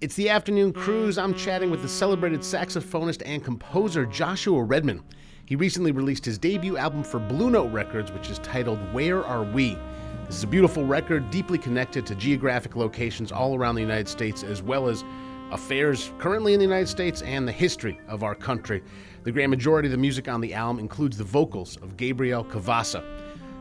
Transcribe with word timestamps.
It's 0.00 0.14
the 0.14 0.28
afternoon 0.28 0.72
cruise. 0.72 1.18
I'm 1.18 1.34
chatting 1.34 1.72
with 1.72 1.82
the 1.82 1.88
celebrated 1.88 2.42
saxophonist 2.42 3.20
and 3.26 3.42
composer 3.42 4.06
Joshua 4.06 4.62
Redman. 4.62 5.02
He 5.44 5.56
recently 5.56 5.90
released 5.90 6.24
his 6.24 6.38
debut 6.38 6.76
album 6.76 7.02
for 7.02 7.18
Blue 7.18 7.50
Note 7.50 7.72
Records, 7.72 8.12
which 8.12 8.30
is 8.30 8.38
titled 8.38 8.78
Where 8.92 9.24
Are 9.24 9.42
We? 9.42 9.76
This 10.26 10.36
is 10.36 10.44
a 10.44 10.46
beautiful 10.46 10.86
record, 10.86 11.32
deeply 11.32 11.58
connected 11.58 12.06
to 12.06 12.14
geographic 12.14 12.76
locations 12.76 13.32
all 13.32 13.56
around 13.56 13.74
the 13.74 13.80
United 13.80 14.06
States, 14.06 14.44
as 14.44 14.62
well 14.62 14.88
as 14.88 15.02
affairs 15.50 16.12
currently 16.20 16.52
in 16.52 16.60
the 16.60 16.66
United 16.66 16.88
States 16.88 17.22
and 17.22 17.48
the 17.48 17.50
history 17.50 17.98
of 18.06 18.22
our 18.22 18.36
country. 18.36 18.84
The 19.24 19.32
grand 19.32 19.50
majority 19.50 19.88
of 19.88 19.92
the 19.92 19.98
music 19.98 20.28
on 20.28 20.40
the 20.40 20.54
album 20.54 20.78
includes 20.78 21.18
the 21.18 21.24
vocals 21.24 21.76
of 21.78 21.96
Gabrielle 21.96 22.44
Cavassa. 22.44 23.02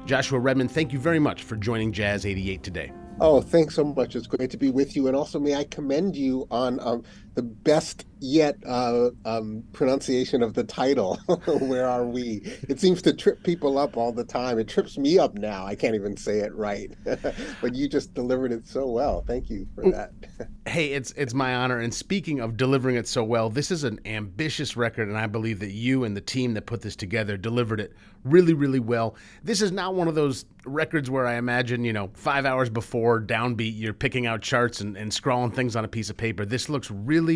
Joshua 0.06 0.38
Redman, 0.38 0.68
thank 0.68 0.94
you 0.94 1.00
very 1.00 1.20
much 1.20 1.42
for 1.42 1.56
joining 1.56 1.92
Jazz 1.92 2.28
88 2.28 2.62
today. 2.62 2.92
Oh, 3.20 3.42
thanks 3.42 3.74
so 3.74 3.84
much. 3.84 4.16
It's 4.16 4.28
great 4.28 4.52
to 4.52 4.58
be 4.58 4.70
with 4.70 4.96
you. 4.96 5.08
And 5.08 5.16
also, 5.16 5.40
may 5.40 5.56
I 5.56 5.64
commend 5.64 6.16
you 6.16 6.48
on 6.52 6.80
um, 6.82 7.04
the 7.38 7.44
best 7.44 8.04
yet 8.20 8.58
uh, 8.66 9.12
um, 9.24 9.64
pronunciation 9.72 10.42
of 10.42 10.56
the 10.56 10.64
title. 10.64 11.18
Where 11.46 11.88
are 11.88 12.04
we? 12.04 12.42
It 12.68 12.80
seems 12.80 13.00
to 13.04 13.14
trip 13.14 13.44
people 13.44 13.78
up 13.78 13.96
all 13.96 14.12
the 14.12 14.24
time. 14.24 14.58
It 14.58 14.68
trips 14.68 14.98
me 14.98 15.20
up 15.20 15.36
now. 15.36 15.64
I 15.64 15.76
can't 15.76 15.94
even 15.94 16.18
say 16.18 16.40
it 16.40 16.52
right. 16.56 16.92
but 17.62 17.76
you 17.76 17.88
just 17.88 18.16
delivered 18.16 18.52
it 18.52 18.68
so 18.68 18.88
well. 18.88 19.24
Thank 19.28 19.52
you 19.52 19.68
for 19.76 19.92
that. 19.92 20.14
hey, 20.68 20.94
it's 20.94 21.12
it's 21.12 21.36
my 21.36 21.56
honor. 21.56 21.80
And 21.80 21.94
speaking 21.94 22.40
of 22.40 22.58
delivering 22.58 22.96
it 22.96 23.08
so 23.08 23.24
well, 23.24 23.52
this 23.52 23.70
is 23.70 23.84
an 23.84 24.00
ambitious 24.06 24.76
record, 24.76 25.08
and 25.08 25.18
I 25.18 25.28
believe 25.28 25.60
that 25.60 25.74
you 25.74 26.04
and 26.04 26.18
the 26.18 26.22
team 26.22 26.56
that 26.56 26.66
put 26.66 26.82
this 26.82 26.96
together 26.96 27.38
delivered 27.38 27.80
it 27.80 27.94
really, 28.24 28.54
really 28.54 28.80
well. 28.80 29.16
This 29.44 29.62
is 29.62 29.72
not 29.72 29.94
one 29.94 30.08
of 30.08 30.16
those 30.16 30.46
records 30.66 31.10
where 31.10 31.26
I 31.26 31.36
imagine, 31.36 31.84
you 31.84 31.94
know, 31.94 32.10
five 32.14 32.46
hours 32.46 32.70
before 32.70 33.22
downbeat, 33.22 33.78
you're 33.78 33.94
picking 33.94 34.26
out 34.26 34.42
charts 34.42 34.82
and, 34.82 34.98
and 34.98 35.14
scrawling 35.14 35.52
things 35.52 35.76
on 35.76 35.86
a 35.86 35.88
piece 35.88 36.10
of 36.10 36.18
paper. 36.18 36.46
This 36.46 36.70
looks 36.70 36.92
really 36.92 37.27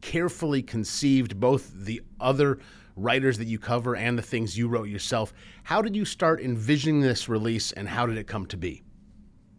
carefully 0.00 0.62
conceived, 0.62 1.38
both 1.38 1.72
the 1.72 2.02
other 2.20 2.58
writers 2.96 3.38
that 3.38 3.46
you 3.46 3.58
cover 3.58 3.94
and 3.94 4.18
the 4.18 4.22
things 4.22 4.56
you 4.56 4.68
wrote 4.68 4.88
yourself. 4.88 5.32
How 5.64 5.82
did 5.82 5.94
you 5.94 6.04
start 6.04 6.40
envisioning 6.40 7.00
this 7.00 7.28
release 7.28 7.72
and 7.72 7.88
how 7.88 8.06
did 8.06 8.16
it 8.16 8.26
come 8.26 8.46
to 8.46 8.56
be? 8.56 8.82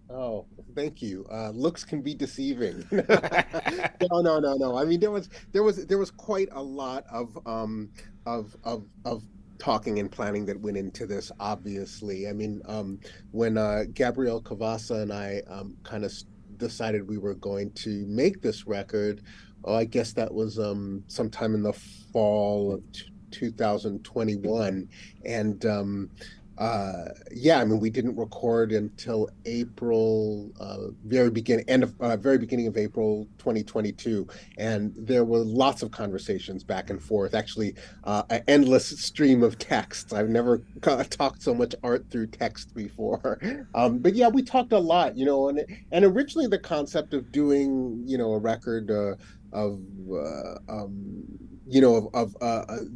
Oh, 0.09 0.45
thank 0.75 1.01
you. 1.01 1.25
Uh, 1.31 1.49
looks 1.49 1.83
can 1.83 2.01
be 2.01 2.15
deceiving. 2.15 2.85
no, 2.91 4.21
no, 4.21 4.39
no, 4.39 4.55
no. 4.55 4.77
I 4.77 4.85
mean, 4.85 4.99
there 4.99 5.11
was 5.11 5.29
there 5.51 5.63
was 5.63 5.85
there 5.85 5.97
was 5.97 6.11
quite 6.11 6.47
a 6.53 6.61
lot 6.61 7.03
of 7.11 7.37
um, 7.45 7.89
of 8.25 8.55
of 8.63 8.85
of 9.05 9.23
talking 9.59 9.99
and 9.99 10.11
planning 10.11 10.45
that 10.45 10.59
went 10.59 10.77
into 10.77 11.05
this. 11.05 11.31
Obviously, 11.39 12.27
I 12.29 12.33
mean, 12.33 12.61
um, 12.65 12.99
when 13.31 13.57
uh, 13.57 13.83
Gabrielle 13.93 14.41
Cavassa 14.41 15.01
and 15.01 15.11
I 15.11 15.41
um, 15.47 15.75
kind 15.83 16.05
of 16.05 16.13
decided 16.57 17.07
we 17.07 17.17
were 17.17 17.35
going 17.35 17.71
to 17.71 18.05
make 18.07 18.41
this 18.41 18.65
record, 18.65 19.21
oh, 19.63 19.75
I 19.75 19.85
guess 19.85 20.13
that 20.13 20.33
was 20.33 20.59
um, 20.59 21.03
sometime 21.07 21.55
in 21.55 21.63
the 21.63 21.73
fall 21.73 22.73
of 22.73 22.91
t- 22.91 23.09
2021, 23.31 24.89
and 25.25 25.65
um, 25.65 26.09
uh, 26.57 27.09
yeah, 27.31 27.59
I 27.59 27.65
mean, 27.65 27.79
we 27.79 27.89
didn't 27.89 28.15
record 28.15 28.71
until 28.71 29.29
April, 29.45 30.51
uh, 30.59 30.87
very 31.05 31.29
beginning, 31.29 31.65
end 31.67 31.83
of 31.83 31.93
uh, 32.01 32.17
very 32.17 32.39
beginning 32.39 32.65
of 32.65 32.77
April 32.77 33.27
2022, 33.37 34.27
and 34.57 34.93
there 34.97 35.23
were 35.23 35.39
lots 35.39 35.83
of 35.83 35.91
conversations 35.91 36.63
back 36.63 36.89
and 36.89 37.01
forth. 37.01 37.35
Actually, 37.35 37.75
uh, 38.05 38.23
an 38.31 38.41
endless 38.47 38.87
stream 38.87 39.43
of 39.43 39.59
texts. 39.59 40.13
I've 40.13 40.29
never 40.29 40.63
talked 40.81 41.43
so 41.43 41.53
much 41.53 41.75
art 41.83 42.09
through 42.09 42.27
text 42.27 42.73
before. 42.73 43.39
Um, 43.75 43.99
but 43.99 44.15
yeah, 44.15 44.27
we 44.27 44.41
talked 44.41 44.71
a 44.71 44.79
lot, 44.79 45.17
you 45.17 45.25
know, 45.25 45.49
and 45.49 45.63
and 45.91 46.05
originally 46.05 46.47
the 46.47 46.57
concept 46.57 47.13
of 47.13 47.31
doing, 47.31 48.01
you 48.05 48.17
know, 48.17 48.33
a 48.33 48.39
record 48.39 48.89
uh, 48.89 49.15
of, 49.53 49.79
uh, 50.11 50.55
um, 50.69 51.23
you 51.67 51.81
know, 51.81 52.09
of, 52.13 52.35
of 52.35 52.35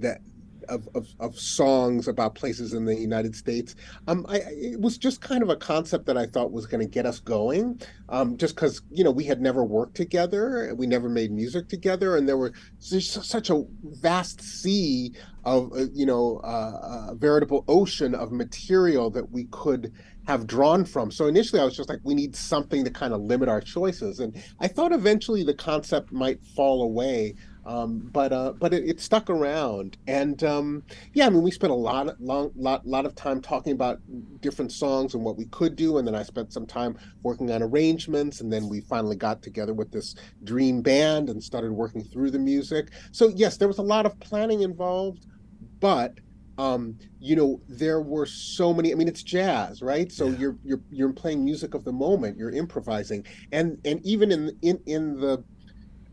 that 0.01 0.21
of, 0.69 0.87
of, 0.95 1.07
of, 1.19 1.37
songs 1.39 2.07
about 2.07 2.35
places 2.35 2.73
in 2.73 2.85
the 2.85 2.95
United 2.95 3.35
States. 3.35 3.75
Um, 4.07 4.25
I, 4.29 4.37
it 4.47 4.79
was 4.79 4.97
just 4.97 5.21
kind 5.21 5.43
of 5.43 5.49
a 5.49 5.55
concept 5.55 6.05
that 6.05 6.17
I 6.17 6.25
thought 6.25 6.51
was 6.51 6.65
going 6.65 6.81
to 6.81 6.89
get 6.89 7.05
us 7.05 7.19
going, 7.19 7.81
um, 8.09 8.37
just 8.37 8.55
because 8.55 8.81
you 8.91 9.03
know 9.03 9.11
we 9.11 9.23
had 9.23 9.41
never 9.41 9.63
worked 9.63 9.95
together, 9.95 10.73
we 10.75 10.87
never 10.87 11.09
made 11.09 11.31
music 11.31 11.67
together, 11.67 12.15
and 12.15 12.27
there 12.27 12.37
were 12.37 12.53
such 12.79 13.49
a 13.49 13.63
vast 13.83 14.41
sea 14.41 15.13
of 15.43 15.71
uh, 15.73 15.85
you 15.93 16.05
know 16.05 16.37
uh, 16.43 17.09
a 17.09 17.15
veritable 17.15 17.63
ocean 17.67 18.15
of 18.15 18.31
material 18.31 19.09
that 19.09 19.31
we 19.31 19.45
could 19.51 19.93
have 20.27 20.47
drawn 20.47 20.85
from. 20.85 21.11
So 21.11 21.27
initially, 21.27 21.61
I 21.61 21.65
was 21.65 21.75
just 21.75 21.89
like, 21.89 21.99
we 22.03 22.13
need 22.13 22.35
something 22.35 22.83
to 22.83 22.91
kind 22.91 23.13
of 23.13 23.21
limit 23.21 23.49
our 23.49 23.61
choices, 23.61 24.19
and 24.19 24.41
I 24.59 24.67
thought 24.67 24.91
eventually 24.91 25.43
the 25.43 25.53
concept 25.53 26.11
might 26.11 26.43
fall 26.45 26.83
away. 26.83 27.35
Um, 27.63 28.09
but 28.11 28.33
uh, 28.33 28.53
but 28.53 28.73
it, 28.73 28.89
it, 28.89 28.99
stuck 28.99 29.29
around, 29.29 29.95
and 30.07 30.43
um, 30.43 30.83
yeah, 31.13 31.27
I 31.27 31.29
mean, 31.29 31.43
we 31.43 31.51
spent 31.51 31.69
a 31.69 31.75
lot, 31.75 32.19
long, 32.19 32.51
lot, 32.55 32.87
lot 32.87 33.05
of 33.05 33.13
time 33.13 33.39
talking 33.39 33.73
about 33.73 33.99
different 34.41 34.71
songs 34.71 35.13
and 35.13 35.23
what 35.23 35.37
we 35.37 35.45
could 35.45 35.75
do, 35.75 35.99
and 35.99 36.07
then 36.07 36.15
I 36.15 36.23
spent 36.23 36.51
some 36.51 36.65
time 36.65 36.97
working 37.21 37.51
on 37.51 37.61
arrangements, 37.61 38.41
and 38.41 38.51
then 38.51 38.67
we 38.67 38.81
finally 38.81 39.15
got 39.15 39.43
together 39.43 39.75
with 39.75 39.91
this 39.91 40.15
dream 40.43 40.81
band 40.81 41.29
and 41.29 41.43
started 41.43 41.71
working 41.71 42.03
through 42.03 42.31
the 42.31 42.39
music. 42.39 42.89
So 43.11 43.27
yes, 43.27 43.57
there 43.57 43.67
was 43.67 43.77
a 43.77 43.83
lot 43.83 44.07
of 44.07 44.19
planning 44.19 44.61
involved, 44.61 45.27
but 45.79 46.15
um, 46.61 46.95
you 47.19 47.35
know, 47.35 47.59
there 47.67 48.01
were 48.01 48.27
so 48.27 48.71
many. 48.71 48.91
I 48.91 48.95
mean, 48.95 49.07
it's 49.07 49.23
jazz, 49.23 49.81
right? 49.81 50.11
So 50.11 50.27
yeah. 50.27 50.37
you're 50.37 50.57
you're 50.63 50.81
you're 50.91 51.13
playing 51.13 51.43
music 51.43 51.73
of 51.73 51.83
the 51.83 51.91
moment. 51.91 52.37
You're 52.37 52.51
improvising, 52.51 53.25
and 53.51 53.79
and 53.83 53.99
even 54.05 54.31
in 54.31 54.55
in 54.61 54.79
in 54.85 55.19
the 55.19 55.43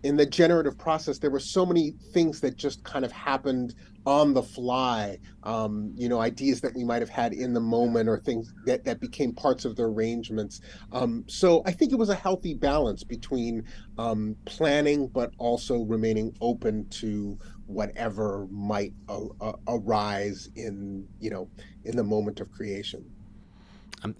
in 0.05 0.17
the 0.17 0.25
generative 0.25 0.79
process, 0.79 1.19
there 1.19 1.31
were 1.31 1.41
so 1.41 1.67
many 1.67 1.91
things 2.15 2.41
that 2.41 2.57
just 2.57 2.83
kind 2.83 3.05
of 3.05 3.13
happened 3.13 3.75
on 4.09 4.33
the 4.33 4.43
fly. 4.43 5.19
Um, 5.43 5.93
you 5.95 6.09
know, 6.09 6.21
ideas 6.21 6.63
that 6.63 6.75
we 6.75 6.83
might 6.83 7.03
have 7.03 7.11
had 7.11 7.35
in 7.35 7.53
the 7.53 7.61
moment, 7.61 8.09
or 8.09 8.19
things 8.19 8.55
that 8.65 8.85
that 8.85 9.01
became 9.01 9.35
parts 9.35 9.67
of 9.67 9.77
the 9.77 9.83
arrangements. 9.85 10.63
Um, 10.93 11.25
so 11.29 11.63
I 11.67 11.73
think 11.73 11.93
it 11.93 11.99
was 11.99 12.09
a 12.09 12.15
healthy 12.15 12.55
balance 12.55 13.05
between 13.05 13.65
um, 13.99 14.35
planning, 14.47 15.09
but 15.09 15.33
also 15.37 15.83
remaining 15.83 16.35
open 16.41 16.89
to 16.89 17.39
whatever 17.67 18.49
might 18.51 18.95
uh, 19.11 19.27
uh, 19.43 19.53
arise 19.69 20.49
in 20.57 21.07
you 21.21 21.29
know 21.29 21.51
in 21.85 21.95
the 21.95 22.05
moment 22.05 22.41
of 22.41 22.51
creation. 22.51 23.05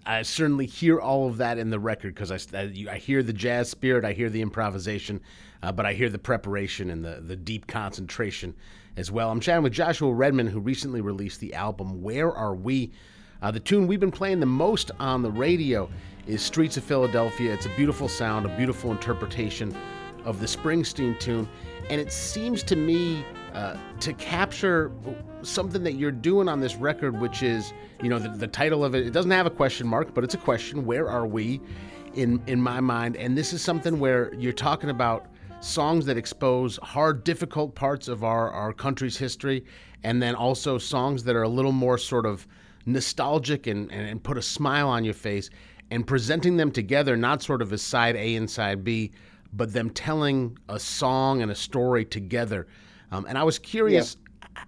I 0.05 0.23
certainly 0.23 0.67
hear 0.67 0.99
all 0.99 1.29
of 1.29 1.37
that 1.37 1.57
in 1.57 1.71
the 1.71 1.79
record 1.79 2.13
because 2.13 2.33
I, 2.33 2.59
I, 2.59 2.87
I, 2.91 2.99
hear 2.99 3.23
the 3.23 3.33
jazz 3.33 3.71
spirit, 3.71 4.05
I 4.05 4.13
hear 4.13 4.29
the 4.29 4.43
improvisation, 4.43 5.21
uh, 5.63 5.71
but 5.71 5.87
I 5.87 5.93
hear 5.93 6.09
the 6.09 6.19
preparation 6.19 6.91
and 6.91 7.05
the, 7.05 7.21
the 7.25 7.37
deep 7.37 7.69
concentration 7.69 8.57
as 8.99 9.13
well. 9.13 9.31
I'm 9.31 9.39
chatting 9.39 9.63
with 9.63 9.73
Joshua 9.73 10.13
Redman, 10.13 10.49
who 10.49 10.59
recently 10.59 11.01
released 11.01 11.39
the 11.39 11.55
album 11.55 12.03
Where 12.03 12.33
Are 12.33 12.55
We? 12.55 12.91
Uh, 13.41 13.53
the 13.53 13.61
tune 13.61 13.87
we've 13.87 14.01
been 14.01 14.11
playing 14.11 14.41
the 14.41 14.47
most 14.47 14.91
on 14.99 15.23
the 15.23 15.31
radio 15.31 15.89
is 16.27 16.43
Streets 16.43 16.77
of 16.77 16.83
Philadelphia. 16.83 17.55
It's 17.55 17.67
a 17.67 17.77
beautiful 17.77 18.09
sound, 18.09 18.45
a 18.45 18.57
beautiful 18.57 18.91
interpretation 18.91 19.73
of 20.25 20.41
the 20.41 20.47
Springsteen 20.47 21.19
tune, 21.21 21.49
and 21.89 22.01
it 22.01 22.13
seems 22.13 22.65
to 22.65 22.75
me 22.75 23.25
uh, 23.55 23.77
to 24.01 24.13
capture 24.15 24.91
something 25.43 25.85
that 25.85 25.93
you're 25.93 26.11
doing 26.11 26.49
on 26.49 26.59
this 26.59 26.75
record, 26.75 27.21
which 27.21 27.45
is, 27.45 27.73
you 28.03 28.09
know, 28.09 28.19
the, 28.19 28.31
the 28.31 28.49
title 28.49 28.85
of 28.85 28.97
it, 28.97 29.07
it 29.07 29.13
doesn't 29.13 29.31
have 29.31 29.47
a 29.47 29.51
question 29.51 29.87
mark, 29.87 30.13
but 30.13 30.25
it's 30.25 30.35
a 30.35 30.39
question. 30.39 30.85
Where 30.85 31.09
are 31.09 31.27
we? 31.27 31.61
In, 32.15 32.43
in 32.49 32.61
my 32.61 32.81
mind, 32.81 33.17
and 33.17 33.39
this 33.39 33.53
is 33.53 33.63
something 33.63 34.01
where 34.01 34.35
you're 34.35 34.53
talking 34.53 34.91
about 34.91 35.27
songs 35.61 36.07
that 36.07 36.17
expose 36.17 36.79
hard, 36.83 37.25
difficult 37.25 37.75
parts 37.75 38.09
of 38.09 38.25
our, 38.25 38.51
our 38.51 38.73
country's 38.73 39.17
history, 39.17 39.65
and 40.05 40.23
then 40.23 40.35
also 40.35 40.79
songs 40.79 41.25
that 41.25 41.35
are 41.35 41.43
a 41.43 41.49
little 41.49 41.73
more 41.73 41.99
sort 41.99 42.27
of 42.27 42.47
nostalgic 42.87 43.67
and, 43.67 43.91
and, 43.91 44.09
and 44.09 44.23
put 44.23 44.39
a 44.39 44.43
smile 44.43 44.89
on 44.89 45.05
your 45.05 45.15
face, 45.15 45.51
and 45.91 46.07
presenting 46.07 46.57
them 46.57 46.71
together, 46.71 47.17
not 47.17 47.43
sort 47.43 47.63
of 47.63 47.73
as 47.73 47.83
side 47.83 48.15
A 48.17 48.37
and 48.37 48.49
side 48.49 48.85
B, 48.85 49.11
but 49.53 49.73
them 49.73 49.91
telling 49.91 50.57
a 50.69 50.79
song 50.79 51.43
and 51.43 51.51
a 51.51 51.55
story 51.55 52.05
together. 52.05 52.67
Um, 53.11 53.25
and 53.27 53.39
I 53.39 53.43
was 53.43 53.59
curious. 53.59 54.17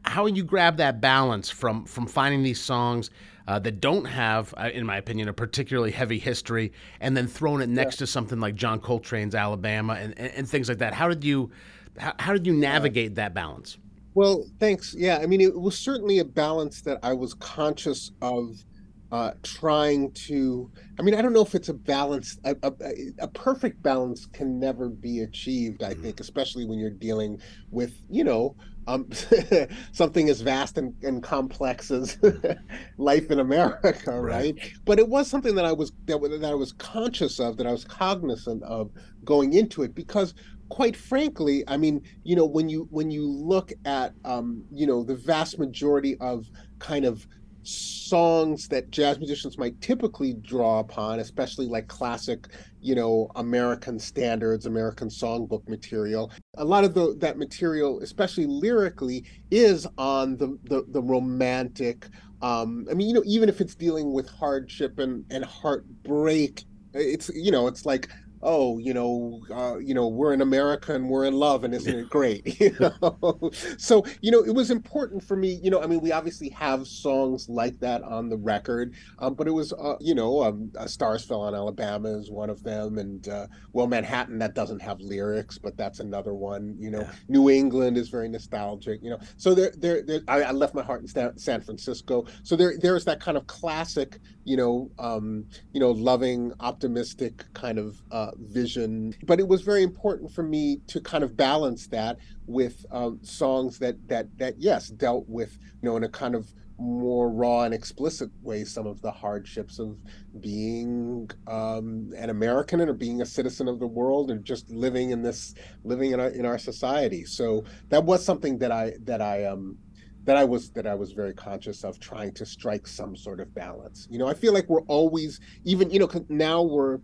How 0.04 0.26
you 0.26 0.42
grab 0.42 0.76
that 0.78 1.00
balance 1.00 1.50
from 1.50 1.84
from 1.84 2.06
finding 2.06 2.42
these 2.42 2.60
songs 2.60 3.10
uh, 3.46 3.58
that 3.58 3.80
don't 3.80 4.04
have, 4.04 4.54
uh, 4.56 4.70
in 4.72 4.86
my 4.86 4.96
opinion, 4.96 5.28
a 5.28 5.32
particularly 5.32 5.90
heavy 5.90 6.18
history, 6.18 6.72
and 7.00 7.16
then 7.16 7.26
throwing 7.26 7.60
it 7.60 7.68
next 7.68 7.96
yeah. 7.96 8.00
to 8.00 8.06
something 8.06 8.38
like 8.38 8.54
John 8.54 8.80
Coltrane's 8.80 9.34
Alabama 9.34 9.94
and, 9.94 10.16
and, 10.18 10.32
and, 10.34 10.48
things 10.48 10.68
like 10.68 10.78
that. 10.78 10.94
How 10.94 11.08
did 11.08 11.24
you 11.24 11.50
how, 11.98 12.14
how 12.18 12.32
did 12.32 12.46
you 12.46 12.52
navigate 12.52 13.16
that 13.16 13.34
balance? 13.34 13.78
Well, 14.14 14.46
thanks. 14.58 14.94
Yeah, 14.96 15.18
I 15.18 15.26
mean, 15.26 15.40
it 15.40 15.58
was 15.58 15.76
certainly 15.76 16.18
a 16.18 16.24
balance 16.24 16.80
that 16.82 16.98
I 17.02 17.12
was 17.12 17.34
conscious 17.34 18.12
of 18.22 18.64
uh, 19.12 19.32
trying 19.42 20.12
to. 20.12 20.70
I 20.98 21.02
mean, 21.02 21.14
I 21.14 21.22
don't 21.22 21.32
know 21.32 21.42
if 21.42 21.54
it's 21.54 21.68
a 21.68 21.74
balance. 21.74 22.38
A, 22.44 22.56
a, 22.62 22.72
a 23.20 23.28
perfect 23.28 23.82
balance 23.82 24.26
can 24.26 24.58
never 24.58 24.88
be 24.88 25.20
achieved. 25.20 25.82
I 25.82 25.92
mm-hmm. 25.92 26.02
think, 26.02 26.20
especially 26.20 26.64
when 26.64 26.78
you're 26.78 26.90
dealing 26.90 27.40
with, 27.70 27.92
you 28.08 28.24
know, 28.24 28.56
um, 28.86 29.08
something 29.92 30.28
as 30.28 30.40
vast 30.40 30.78
and, 30.78 30.94
and 31.02 31.22
complex 31.22 31.90
as 31.90 32.18
life 32.98 33.30
in 33.30 33.40
America, 33.40 34.20
right. 34.20 34.54
right. 34.56 34.72
But 34.84 34.98
it 34.98 35.08
was 35.08 35.28
something 35.28 35.54
that 35.54 35.64
I 35.64 35.72
was 35.72 35.92
that, 36.06 36.20
that 36.20 36.50
I 36.50 36.54
was 36.54 36.72
conscious 36.72 37.40
of, 37.40 37.56
that 37.56 37.66
I 37.66 37.72
was 37.72 37.84
cognizant 37.84 38.62
of 38.62 38.90
going 39.24 39.52
into 39.54 39.82
it, 39.82 39.94
because 39.94 40.34
quite 40.70 40.96
frankly, 40.96 41.64
I 41.68 41.76
mean, 41.76 42.00
you 42.24 42.36
know, 42.36 42.46
when 42.46 42.68
you 42.68 42.88
when 42.90 43.10
you 43.10 43.26
look 43.26 43.72
at 43.84 44.14
um, 44.24 44.64
you 44.72 44.86
know 44.86 45.02
the 45.02 45.16
vast 45.16 45.58
majority 45.58 46.16
of 46.18 46.46
kind 46.78 47.04
of 47.04 47.26
songs 47.62 48.68
that 48.68 48.90
jazz 48.90 49.18
musicians 49.18 49.58
might 49.58 49.80
typically 49.80 50.34
draw 50.34 50.80
upon, 50.80 51.20
especially 51.20 51.66
like 51.66 51.88
classic, 51.88 52.48
you 52.80 52.94
know, 52.94 53.30
American 53.36 53.98
standards, 53.98 54.66
American 54.66 55.08
songbook 55.08 55.68
material. 55.68 56.30
A 56.56 56.64
lot 56.64 56.84
of 56.84 56.94
the, 56.94 57.14
that 57.18 57.38
material, 57.38 58.00
especially 58.00 58.46
lyrically, 58.46 59.24
is 59.50 59.86
on 59.98 60.36
the 60.36 60.58
the, 60.64 60.84
the 60.88 61.02
romantic. 61.02 62.06
Um, 62.42 62.86
I 62.90 62.94
mean, 62.94 63.08
you 63.08 63.14
know, 63.14 63.22
even 63.26 63.48
if 63.48 63.60
it's 63.60 63.74
dealing 63.74 64.12
with 64.12 64.28
hardship 64.28 64.98
and, 64.98 65.24
and 65.30 65.44
heartbreak, 65.44 66.64
it's 66.94 67.30
you 67.34 67.50
know, 67.50 67.66
it's 67.66 67.84
like 67.84 68.08
oh, 68.42 68.78
you 68.78 68.94
know, 68.94 69.40
uh, 69.54 69.78
you 69.78 69.94
know, 69.94 70.08
we're 70.08 70.32
in 70.32 70.40
America 70.40 70.94
and 70.94 71.08
we're 71.08 71.24
in 71.24 71.34
love, 71.34 71.64
and 71.64 71.74
isn't 71.74 71.94
it 71.94 72.08
great? 72.10 72.60
you 72.60 72.74
know? 72.80 73.50
so 73.78 74.04
you 74.20 74.30
know, 74.30 74.42
it 74.42 74.54
was 74.54 74.70
important 74.70 75.22
for 75.22 75.36
me. 75.36 75.60
You 75.62 75.70
know, 75.70 75.82
I 75.82 75.86
mean, 75.86 76.00
we 76.00 76.12
obviously 76.12 76.48
have 76.50 76.86
songs 76.86 77.48
like 77.48 77.78
that 77.80 78.02
on 78.02 78.28
the 78.28 78.36
record, 78.36 78.94
um, 79.18 79.34
but 79.34 79.46
it 79.46 79.52
was, 79.52 79.72
uh, 79.72 79.96
you 80.00 80.14
know, 80.14 80.42
um, 80.42 80.70
"Stars 80.86 81.24
Fell 81.24 81.42
on 81.42 81.54
Alabama" 81.54 82.08
is 82.08 82.30
one 82.30 82.50
of 82.50 82.62
them, 82.62 82.98
and 82.98 83.28
uh, 83.28 83.46
well, 83.72 83.86
Manhattan 83.86 84.38
that 84.38 84.54
doesn't 84.54 84.80
have 84.80 85.00
lyrics, 85.00 85.58
but 85.58 85.76
that's 85.76 86.00
another 86.00 86.34
one. 86.34 86.76
You 86.78 86.90
know, 86.90 87.00
yeah. 87.00 87.12
New 87.28 87.50
England 87.50 87.96
is 87.96 88.08
very 88.08 88.28
nostalgic. 88.28 89.02
You 89.02 89.10
know, 89.10 89.20
so 89.36 89.54
there, 89.54 89.72
there, 89.76 90.02
there 90.02 90.20
I, 90.28 90.42
I, 90.42 90.50
left 90.52 90.74
my 90.74 90.82
heart 90.82 91.02
in 91.02 91.38
San 91.38 91.60
Francisco. 91.60 92.26
So 92.42 92.56
there, 92.56 92.74
there's 92.78 93.04
that 93.04 93.20
kind 93.20 93.36
of 93.36 93.46
classic, 93.46 94.18
you 94.44 94.56
know, 94.56 94.90
um, 94.98 95.44
you 95.72 95.80
know, 95.80 95.90
loving, 95.90 96.52
optimistic 96.60 97.44
kind 97.54 97.78
of 97.78 98.00
uh, 98.10 98.29
vision. 98.38 99.14
But 99.24 99.40
it 99.40 99.48
was 99.48 99.62
very 99.62 99.82
important 99.82 100.32
for 100.32 100.42
me 100.42 100.80
to 100.88 101.00
kind 101.00 101.24
of 101.24 101.36
balance 101.36 101.86
that 101.88 102.18
with 102.46 102.84
um, 102.90 103.18
songs 103.22 103.78
that 103.78 103.96
that 104.08 104.26
that 104.38 104.54
yes 104.58 104.88
dealt 104.88 105.28
with 105.28 105.58
you 105.82 105.88
know 105.88 105.96
in 105.96 106.04
a 106.04 106.08
kind 106.08 106.34
of 106.34 106.52
more 106.80 107.30
raw 107.30 107.62
and 107.62 107.74
explicit 107.74 108.30
way 108.42 108.64
some 108.64 108.86
of 108.86 109.02
the 109.02 109.10
hardships 109.10 109.78
of 109.78 109.98
being 110.40 111.30
um, 111.46 112.10
an 112.16 112.30
American 112.30 112.80
or 112.80 112.94
being 112.94 113.20
a 113.20 113.26
citizen 113.26 113.68
of 113.68 113.78
the 113.78 113.86
world 113.86 114.30
and 114.30 114.44
just 114.44 114.70
living 114.70 115.10
in 115.10 115.22
this 115.22 115.54
living 115.84 116.12
in 116.12 116.20
our 116.20 116.28
in 116.28 116.46
our 116.46 116.58
society. 116.58 117.24
So 117.24 117.64
that 117.90 118.04
was 118.04 118.24
something 118.24 118.58
that 118.58 118.72
I 118.72 118.94
that 119.04 119.20
I 119.20 119.44
um 119.44 119.76
that 120.24 120.36
I 120.36 120.44
was 120.44 120.70
that 120.70 120.86
I 120.86 120.94
was 120.94 121.12
very 121.12 121.34
conscious 121.34 121.84
of 121.84 121.98
trying 122.00 122.32
to 122.34 122.46
strike 122.46 122.86
some 122.86 123.16
sort 123.16 123.40
of 123.40 123.54
balance. 123.54 124.06
You 124.10 124.18
know, 124.18 124.26
I 124.26 124.34
feel 124.34 124.52
like 124.52 124.68
we're 124.68 124.82
always 124.82 125.40
even 125.64 125.90
you 125.90 125.98
know 125.98 126.10
now 126.28 126.62
we're 126.62 126.98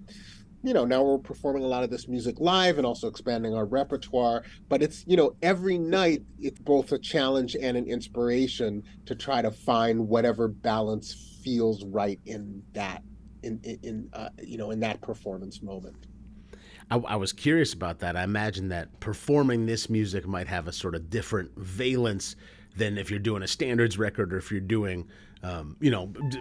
you 0.62 0.72
know 0.72 0.84
now 0.84 1.02
we're 1.02 1.18
performing 1.18 1.62
a 1.62 1.66
lot 1.66 1.82
of 1.82 1.90
this 1.90 2.08
music 2.08 2.36
live 2.40 2.78
and 2.78 2.86
also 2.86 3.08
expanding 3.08 3.54
our 3.54 3.64
repertoire 3.64 4.42
but 4.68 4.82
it's 4.82 5.04
you 5.06 5.16
know 5.16 5.34
every 5.42 5.78
night 5.78 6.22
it's 6.40 6.60
both 6.60 6.92
a 6.92 6.98
challenge 6.98 7.56
and 7.60 7.76
an 7.76 7.86
inspiration 7.86 8.82
to 9.04 9.14
try 9.14 9.42
to 9.42 9.50
find 9.50 10.08
whatever 10.08 10.48
balance 10.48 11.38
feels 11.42 11.84
right 11.84 12.20
in 12.26 12.62
that 12.72 13.02
in 13.42 13.60
in, 13.82 14.08
uh, 14.12 14.28
you 14.42 14.58
know 14.58 14.70
in 14.70 14.80
that 14.80 15.00
performance 15.00 15.62
moment 15.62 16.06
I, 16.90 16.98
I, 16.98 17.16
was 17.16 17.32
curious 17.32 17.72
about 17.72 17.98
that. 17.98 18.16
I 18.16 18.22
imagine 18.22 18.68
that 18.68 19.00
performing 19.00 19.66
this 19.66 19.90
music 19.90 20.24
might 20.24 20.46
have 20.46 20.68
a 20.68 20.72
sort 20.72 20.94
of 20.94 21.10
different 21.10 21.50
valence 21.56 22.36
than 22.76 22.96
if 22.96 23.10
you're 23.10 23.18
doing 23.18 23.42
a 23.42 23.48
standards 23.48 23.98
record 23.98 24.32
or 24.32 24.38
if 24.38 24.52
you're 24.52 24.60
doing 24.60 25.08
um, 25.46 25.76
you 25.80 25.90
know, 25.90 26.06
d- 26.06 26.40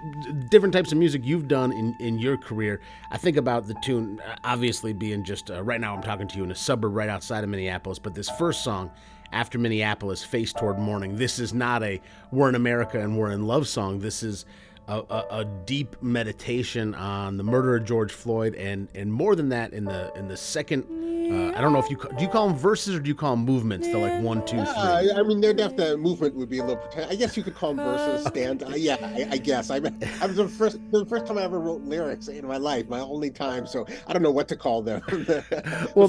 different 0.50 0.74
types 0.74 0.92
of 0.92 0.98
music 0.98 1.22
you've 1.24 1.48
done 1.48 1.72
in, 1.72 1.96
in 2.00 2.18
your 2.18 2.38
career. 2.38 2.82
I 3.12 3.18
think 3.18 3.38
about 3.38 3.68
the 3.68 3.76
tune, 3.76 4.20
obviously 4.44 4.94
being 4.94 5.24
just 5.24 5.52
uh, 5.52 5.62
right 5.64 5.80
now, 5.80 5.96
I'm 5.96 6.02
talking 6.02 6.28
to 6.28 6.38
you 6.38 6.44
in 6.44 6.52
a 6.52 6.56
suburb 6.56 6.96
right 6.96 7.10
outside 7.10 7.44
of 7.44 7.50
Minneapolis, 7.50 8.00
but 8.00 8.16
this 8.16 8.30
first 8.32 8.64
song, 8.64 8.92
After 9.32 9.60
Minneapolis, 9.60 10.24
Face 10.24 10.52
Toward 10.52 10.80
Morning, 10.80 11.18
this 11.18 11.38
is 11.38 11.54
not 11.54 11.84
a 11.84 12.02
We're 12.32 12.50
in 12.50 12.56
America 12.56 13.00
and 13.00 13.18
We're 13.18 13.32
in 13.32 13.46
Love 13.46 13.68
song. 13.68 14.00
This 14.00 14.24
is 14.24 14.46
a, 14.88 14.98
a, 14.98 15.26
a, 15.32 15.46
deep 15.66 16.02
meditation 16.02 16.94
on 16.96 17.38
the 17.38 17.44
murder 17.44 17.76
of 17.76 17.86
George 17.86 18.12
Floyd, 18.12 18.54
and 18.54 18.88
and 18.94 19.12
more 19.12 19.36
than 19.36 19.50
that, 19.50 19.74
in 19.74 19.86
the 19.86 20.14
in 20.16 20.28
the 20.28 20.38
second, 20.38 20.86
uh, 21.32 21.58
I 21.58 21.62
don't 21.62 21.74
know 21.74 21.80
if 21.80 21.90
you 21.90 21.98
do 21.98 22.24
you 22.24 22.30
call 22.30 22.48
them 22.48 22.58
verses 22.58 22.96
or 22.96 23.00
do 23.00 23.08
you 23.08 23.16
call 23.16 23.36
them 23.36 23.46
movements? 23.46 23.88
They're 23.88 23.98
like 23.98 24.22
one, 24.22 24.46
two, 24.46 24.58
three. 24.58 25.12
I 25.12 25.24
mean, 25.24 25.42
they're 25.42 25.54
definitely 25.54 25.98
movement 25.98 26.36
would 26.36 26.50
be 26.50 26.60
a 26.60 26.64
little. 26.64 26.84
I 27.10 27.16
guess 27.16 27.36
you 27.36 27.44
could 27.44 27.56
call 27.56 27.74
them 27.74 27.86
verses, 27.86 28.26
stand. 28.28 28.64
Uh, 28.64 28.70
yeah, 28.76 28.98
I, 29.02 29.28
I, 29.32 29.38
guess. 29.38 29.72
I, 29.72 29.78
I 30.22 30.26
was 30.28 30.36
the 30.36 30.48
first 30.48 30.80
the 30.92 31.06
first 31.06 31.26
time 31.26 31.38
I 31.38 31.44
ever 31.44 31.60
wrote 31.60 31.82
lyrics 31.82 32.28
in 32.28 32.46
my 32.48 32.58
life, 32.58 32.88
my 32.90 33.00
only 33.00 33.32
time. 33.32 33.66
So 33.66 33.88
I 34.08 34.14
don't 34.14 34.22
know 34.22 34.32
what 34.32 34.48
to 34.50 34.56
call 34.56 34.82
them. 34.82 35.02
the, 35.08 35.92
well, 35.96 36.08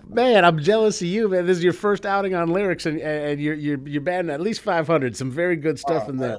man, 0.08 0.44
I'm 0.44 0.58
jealous 0.58 1.00
of 1.00 1.08
you, 1.08 1.28
man. 1.28 1.46
This 1.46 1.58
is 1.58 1.64
your 1.64 1.72
first 1.72 2.04
outing 2.04 2.34
on 2.34 2.50
lyrics, 2.50 2.86
and 2.86 3.00
and 3.00 3.40
you're 3.40 3.54
you're 3.54 3.78
you're 3.88 4.02
batting 4.02 4.30
at 4.30 4.40
least 4.40 4.60
500. 4.60 5.16
Some 5.16 5.30
very 5.30 5.56
good 5.56 5.78
stuff 5.78 6.04
oh, 6.06 6.10
in 6.10 6.16
there. 6.18 6.38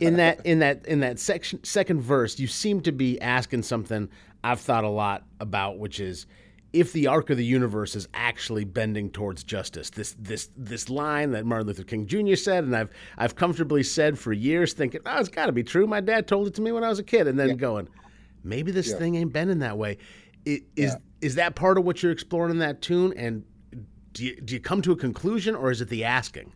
in 0.00 0.16
that 0.16 0.44
in 0.44 0.58
that 0.60 0.86
in 0.86 1.00
that 1.00 1.18
section 1.18 1.62
second 1.64 2.00
verse, 2.00 2.38
you 2.38 2.46
seem 2.46 2.80
to 2.82 2.92
be 2.92 3.20
asking 3.20 3.62
something 3.62 4.08
I've 4.44 4.60
thought 4.60 4.84
a 4.84 4.88
lot 4.88 5.24
about, 5.40 5.78
which 5.78 6.00
is 6.00 6.26
if 6.72 6.92
the 6.92 7.06
arc 7.06 7.30
of 7.30 7.36
the 7.36 7.44
universe 7.44 7.94
is 7.94 8.08
actually 8.14 8.64
bending 8.64 9.10
towards 9.10 9.44
justice. 9.44 9.90
This 9.90 10.16
this 10.18 10.48
this 10.56 10.88
line 10.88 11.32
that 11.32 11.44
Martin 11.44 11.66
Luther 11.66 11.84
King 11.84 12.06
Jr. 12.06 12.34
said, 12.34 12.64
and 12.64 12.74
I've 12.74 12.90
I've 13.18 13.36
comfortably 13.36 13.82
said 13.82 14.18
for 14.18 14.32
years, 14.32 14.72
thinking, 14.72 15.00
oh, 15.06 15.20
it's 15.20 15.28
got 15.28 15.46
to 15.46 15.52
be 15.52 15.62
true. 15.62 15.86
My 15.86 16.00
dad 16.00 16.26
told 16.26 16.46
it 16.46 16.54
to 16.54 16.62
me 16.62 16.72
when 16.72 16.84
I 16.84 16.88
was 16.88 16.98
a 16.98 17.04
kid, 17.04 17.26
and 17.26 17.38
then 17.38 17.50
yeah. 17.50 17.54
going, 17.54 17.88
maybe 18.42 18.72
this 18.72 18.90
yeah. 18.90 18.96
thing 18.96 19.16
ain't 19.16 19.32
bending 19.32 19.58
that 19.60 19.76
way. 19.76 19.98
It, 20.44 20.64
is 20.76 20.92
yeah. 20.92 20.96
is 21.20 21.34
that 21.36 21.54
part 21.54 21.78
of 21.78 21.84
what 21.84 22.02
you're 22.02 22.12
exploring 22.12 22.52
in 22.52 22.58
that 22.58 22.80
tune? 22.80 23.12
And 23.16 23.44
do 24.12 24.24
you, 24.24 24.40
do 24.40 24.54
you 24.54 24.60
come 24.60 24.82
to 24.82 24.92
a 24.92 24.96
conclusion, 24.96 25.54
or 25.54 25.70
is 25.70 25.80
it 25.80 25.88
the 25.88 26.04
asking? 26.04 26.52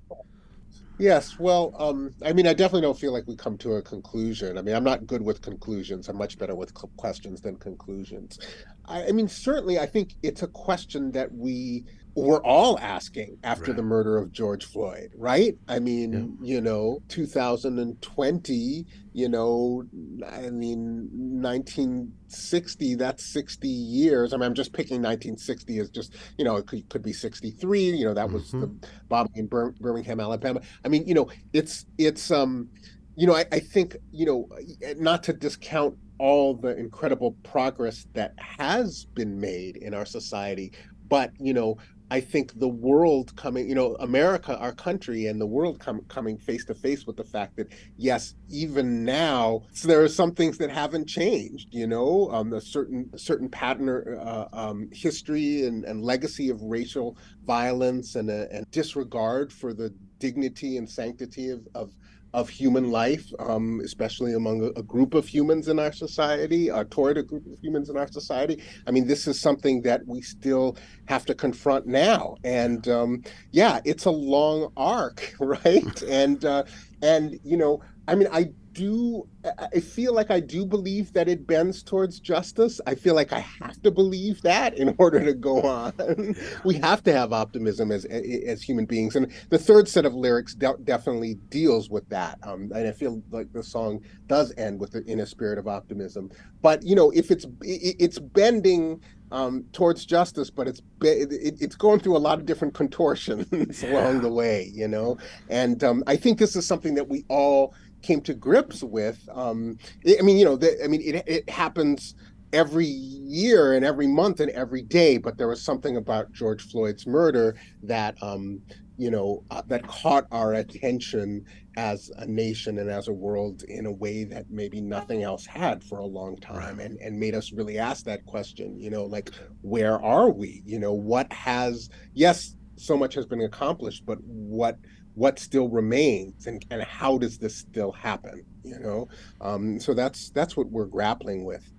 Yes, 0.99 1.39
well, 1.39 1.75
um, 1.79 2.15
I 2.25 2.33
mean, 2.33 2.47
I 2.47 2.55
definitely 2.55 2.81
don't 2.83 2.99
feel 2.99 3.13
like 3.13 3.25
we 3.27 3.37
come 3.37 3.59
to 3.59 3.75
a 3.75 3.83
conclusion. 3.83 4.57
I 4.57 4.63
mean, 4.63 4.75
I'm 4.75 4.85
not 4.85 5.07
good 5.07 5.21
with 5.21 5.43
conclusions. 5.43 6.09
I'm 6.09 6.17
much 6.17 6.39
better 6.39 6.55
with 6.55 6.73
questions 6.97 7.43
than 7.43 7.57
conclusions. 7.57 8.39
I, 8.87 9.09
I 9.09 9.13
mean, 9.13 9.29
certainly, 9.29 9.79
I 9.79 9.85
think 9.87 10.15
it's 10.23 10.43
a 10.43 10.49
question 10.49 11.13
that 11.13 11.33
we 11.33 11.85
we're 12.17 12.43
all 12.43 12.79
asking 12.79 13.37
after 13.45 13.73
right. 13.73 13.77
the 13.77 13.83
murder 13.83 14.17
of 14.17 14.33
George 14.33 14.65
Floyd, 14.65 15.13
right? 15.19 15.55
I 15.69 15.79
mean, 15.79 16.39
yeah. 16.41 16.55
you 16.55 16.61
know, 16.63 17.03
2020, 17.09 18.87
you 19.12 19.29
know, 19.29 19.85
I 20.26 20.49
mean, 20.49 21.11
1960, 21.12 22.95
that's 22.95 23.23
60 23.23 23.69
years. 23.69 24.33
I 24.33 24.38
mean, 24.38 24.47
I'm 24.47 24.55
just 24.55 24.73
picking 24.73 25.02
1960 25.02 25.79
as 25.79 25.90
just, 25.90 26.14
you 26.38 26.45
know, 26.47 26.57
it 26.57 26.67
could, 26.67 26.88
could 26.88 27.02
be 27.02 27.12
63, 27.12 27.90
you 27.90 28.07
know, 28.07 28.14
that 28.14 28.31
was 28.31 28.45
mm-hmm. 28.45 28.61
the 28.61 28.88
bombing 29.11 29.33
in 29.35 29.47
Bir- 29.47 29.75
Birmingham, 29.79 30.19
Alabama. 30.19 30.62
I 30.87 30.88
mean, 30.88 31.07
you 31.07 31.12
know, 31.12 31.29
it's, 31.52 31.85
it's, 31.99 32.31
um, 32.31 32.71
you 33.14 33.26
know, 33.26 33.35
I, 33.35 33.45
I 33.52 33.59
think, 33.61 33.95
you 34.11 34.25
know, 34.25 34.49
not 34.97 35.23
to 35.25 35.35
discount 35.35 35.99
all 36.19 36.55
the 36.55 36.75
incredible 36.79 37.33
progress 37.43 38.07
that 38.14 38.33
has 38.38 39.05
been 39.05 39.38
made 39.38 39.76
in 39.76 39.93
our 39.93 40.07
society 40.07 40.73
but 41.09 41.33
you 41.38 41.55
know 41.55 41.76
I 42.11 42.21
think 42.21 42.59
the 42.59 42.69
world 42.69 43.35
coming, 43.37 43.69
you 43.69 43.75
know, 43.75 43.97
America, 43.97 44.57
our 44.59 44.73
country, 44.73 45.27
and 45.27 45.41
the 45.41 45.47
world 45.47 45.81
com- 45.81 46.05
coming 46.09 46.39
face 46.39 46.65
to 46.67 46.75
face 46.75 47.07
with 47.07 47.17
the 47.17 47.25
fact 47.25 47.57
that 47.57 47.73
yes, 47.97 48.35
even 48.49 49.05
now 49.05 49.63
so 49.73 49.89
there 49.89 50.03
are 50.03 50.09
some 50.09 50.33
things 50.33 50.59
that 50.59 50.71
haven't 50.71 51.09
changed. 51.09 51.69
You 51.73 51.87
know, 51.89 52.31
um, 52.31 52.53
a 52.53 52.61
certain 52.61 53.11
certain 53.19 53.49
pattern, 53.49 54.19
uh, 54.19 54.49
um, 54.53 54.89
history, 54.93 55.67
and, 55.67 55.85
and 55.85 56.03
legacy 56.03 56.49
of 56.49 56.63
racial 56.63 57.17
violence 57.45 58.15
and, 58.15 58.31
a, 58.31 58.49
and 58.53 58.71
disregard 58.71 59.53
for 59.53 59.75
the 59.75 59.93
dignity 60.19 60.77
and 60.77 60.89
sanctity 60.89 61.51
of, 61.51 61.67
of 61.75 61.93
of 62.37 62.50
human 62.50 62.90
life, 62.90 63.33
um, 63.38 63.81
especially 63.83 64.35
among 64.35 64.62
a, 64.62 64.66
a, 64.78 64.83
group 64.83 65.14
of 65.14 65.26
humans 65.26 65.69
in 65.69 65.78
our 65.78 65.90
society, 65.90 66.71
uh, 66.71 66.85
toward 66.90 67.16
a 67.16 67.23
group 67.23 67.47
of 67.47 67.59
humans 67.62 67.88
in 67.88 67.97
our 67.97 68.07
society. 68.07 68.62
I 68.87 68.90
mean, 68.90 69.07
this 69.07 69.26
is 69.26 69.40
something 69.40 69.81
that 69.83 70.02
we 70.07 70.21
still 70.21 70.76
have 71.07 71.25
to 71.26 71.35
confront 71.35 71.87
now, 71.87 72.37
and 72.45 72.87
um, 72.88 73.23
yeah, 73.52 73.81
it's 73.87 74.05
a 74.05 74.11
long 74.11 74.71
arc, 74.76 75.35
right? 75.40 76.02
and 76.09 76.45
uh, 76.45 76.64
and 77.02 77.40
you 77.43 77.57
know, 77.57 77.83
I 78.07 78.14
mean, 78.14 78.28
I 78.31 78.50
do 78.76 79.26
I 79.73 79.80
feel 79.80 80.12
like 80.12 80.30
I 80.30 80.40
do 80.40 80.66
believe 80.66 81.12
that 81.14 81.28
it 81.28 81.47
bends 81.47 81.83
towards 81.83 82.21
justice. 82.21 82.80
I 82.87 82.95
feel 82.95 83.14
like 83.14 83.33
I 83.33 83.38
have 83.38 83.80
to 83.83 83.90
believe 83.90 84.42
that 84.42 84.76
in 84.76 84.95
order 84.99 85.25
to 85.25 85.33
go 85.33 85.62
on. 85.62 86.37
we 86.64 86.75
have 86.75 87.02
to 87.04 87.12
have 87.12 87.33
optimism 87.33 87.90
as 87.90 88.04
as 88.04 88.62
human 88.62 88.85
beings, 88.85 89.16
and 89.16 89.33
the 89.49 89.59
third 89.59 89.88
set 89.88 90.04
of 90.04 90.14
lyrics 90.14 90.54
de- 90.54 90.76
definitely 90.85 91.35
deals 91.49 91.88
with 91.88 92.09
that. 92.11 92.38
Um, 92.42 92.71
and 92.75 92.87
I 92.87 92.92
feel 92.92 93.23
like 93.30 93.52
the 93.52 93.62
song 93.62 94.00
does 94.26 94.52
end 94.59 94.78
with 94.78 94.92
the, 94.92 95.02
in 95.11 95.21
a 95.21 95.26
spirit 95.26 95.59
of 95.59 95.66
optimism. 95.66 96.30
But 96.61 96.83
you 96.83 96.95
know, 96.95 97.11
if 97.12 97.30
it's 97.30 97.47
it's 97.62 98.18
bending 98.18 99.00
um, 99.33 99.64
towards 99.73 100.04
justice, 100.06 100.50
but 100.50 100.68
it's 100.68 100.83
it, 101.02 101.56
it's 101.61 101.76
going 101.76 102.00
through 102.00 102.16
a 102.16 102.18
lot 102.18 102.38
of 102.38 102.47
different 102.47 102.75
contortions 102.75 103.83
along 103.85 104.21
the 104.21 104.30
way, 104.30 104.71
you 104.75 104.88
know. 104.88 105.18
And 105.49 105.83
um, 105.83 106.04
I 106.06 106.16
think 106.16 106.38
this 106.38 106.56
is 106.56 106.66
something 106.66 106.95
that 106.95 107.09
we 107.09 107.25
all 107.28 107.75
came 108.07 108.21
to 108.23 108.35
grips 108.35 108.83
with. 108.83 109.29
Um, 109.33 109.79
I 110.19 110.23
mean, 110.23 110.39
you 110.39 110.45
know, 110.45 110.57
the, 110.57 110.83
I 110.83 110.89
mean, 110.89 111.03
it, 111.03 111.25
it 111.27 111.51
happens 111.51 112.15
every 112.53 112.87
year 112.87 113.75
and 113.75 113.85
every 113.85 114.07
month 114.07 114.41
and 114.41 114.51
every 114.53 114.83
day, 114.83 115.19
but 115.19 115.37
there 115.37 115.49
was 115.49 115.63
something 115.63 115.97
about 115.97 116.33
George 116.33 116.63
Floyd's 116.63 117.07
murder 117.07 117.57
that 117.83 118.17
um, 118.23 118.63
you 118.99 119.11
know 119.11 119.45
uh, 119.51 119.63
that 119.67 119.87
caught 119.87 120.27
our 120.31 120.55
attention 120.55 121.45
as 121.77 122.11
a 122.17 122.27
nation 122.27 122.79
and 122.79 122.91
as 122.91 123.09
a 123.09 123.13
world 123.13 123.63
in 123.65 123.87
a 123.87 123.93
way 123.93 124.25
that 124.25 124.51
maybe 124.51 124.81
nothing 124.81 125.23
else 125.23 125.45
had 125.45 125.85
for 125.85 125.99
a 125.99 126.07
long 126.07 126.37
time 126.37 126.81
and 126.81 126.99
and 127.01 127.19
made 127.19 127.35
us 127.35 127.53
really 127.53 127.79
ask 127.79 128.05
that 128.05 128.25
question 128.27 128.79
you 128.81 128.89
know 128.91 129.05
like 129.05 129.31
where 129.61 130.03
are 130.03 130.31
we 130.31 130.63
you 130.65 130.79
know 130.79 130.95
what 130.95 131.31
has 131.33 131.91
yes 132.15 132.57
so 132.77 132.97
much 132.97 133.15
has 133.15 133.27
been 133.27 133.43
accomplished 133.43 134.07
but 134.07 134.19
what 134.25 134.79
what 135.16 135.40
still 135.40 135.68
remains 135.68 136.46
and, 136.46 136.64
and 136.70 136.82
how 136.85 137.18
does 137.18 137.38
this 137.38 137.56
still 137.56 137.90
happen 137.90 138.44
you 138.66 138.78
know? 138.80 139.08
Um, 139.40 139.78
so 139.80 139.94
that's 139.94 140.30
that's 140.30 140.56
what 140.56 140.70
we're 140.70 140.87
grappling 140.87 141.44
with. 141.44 141.73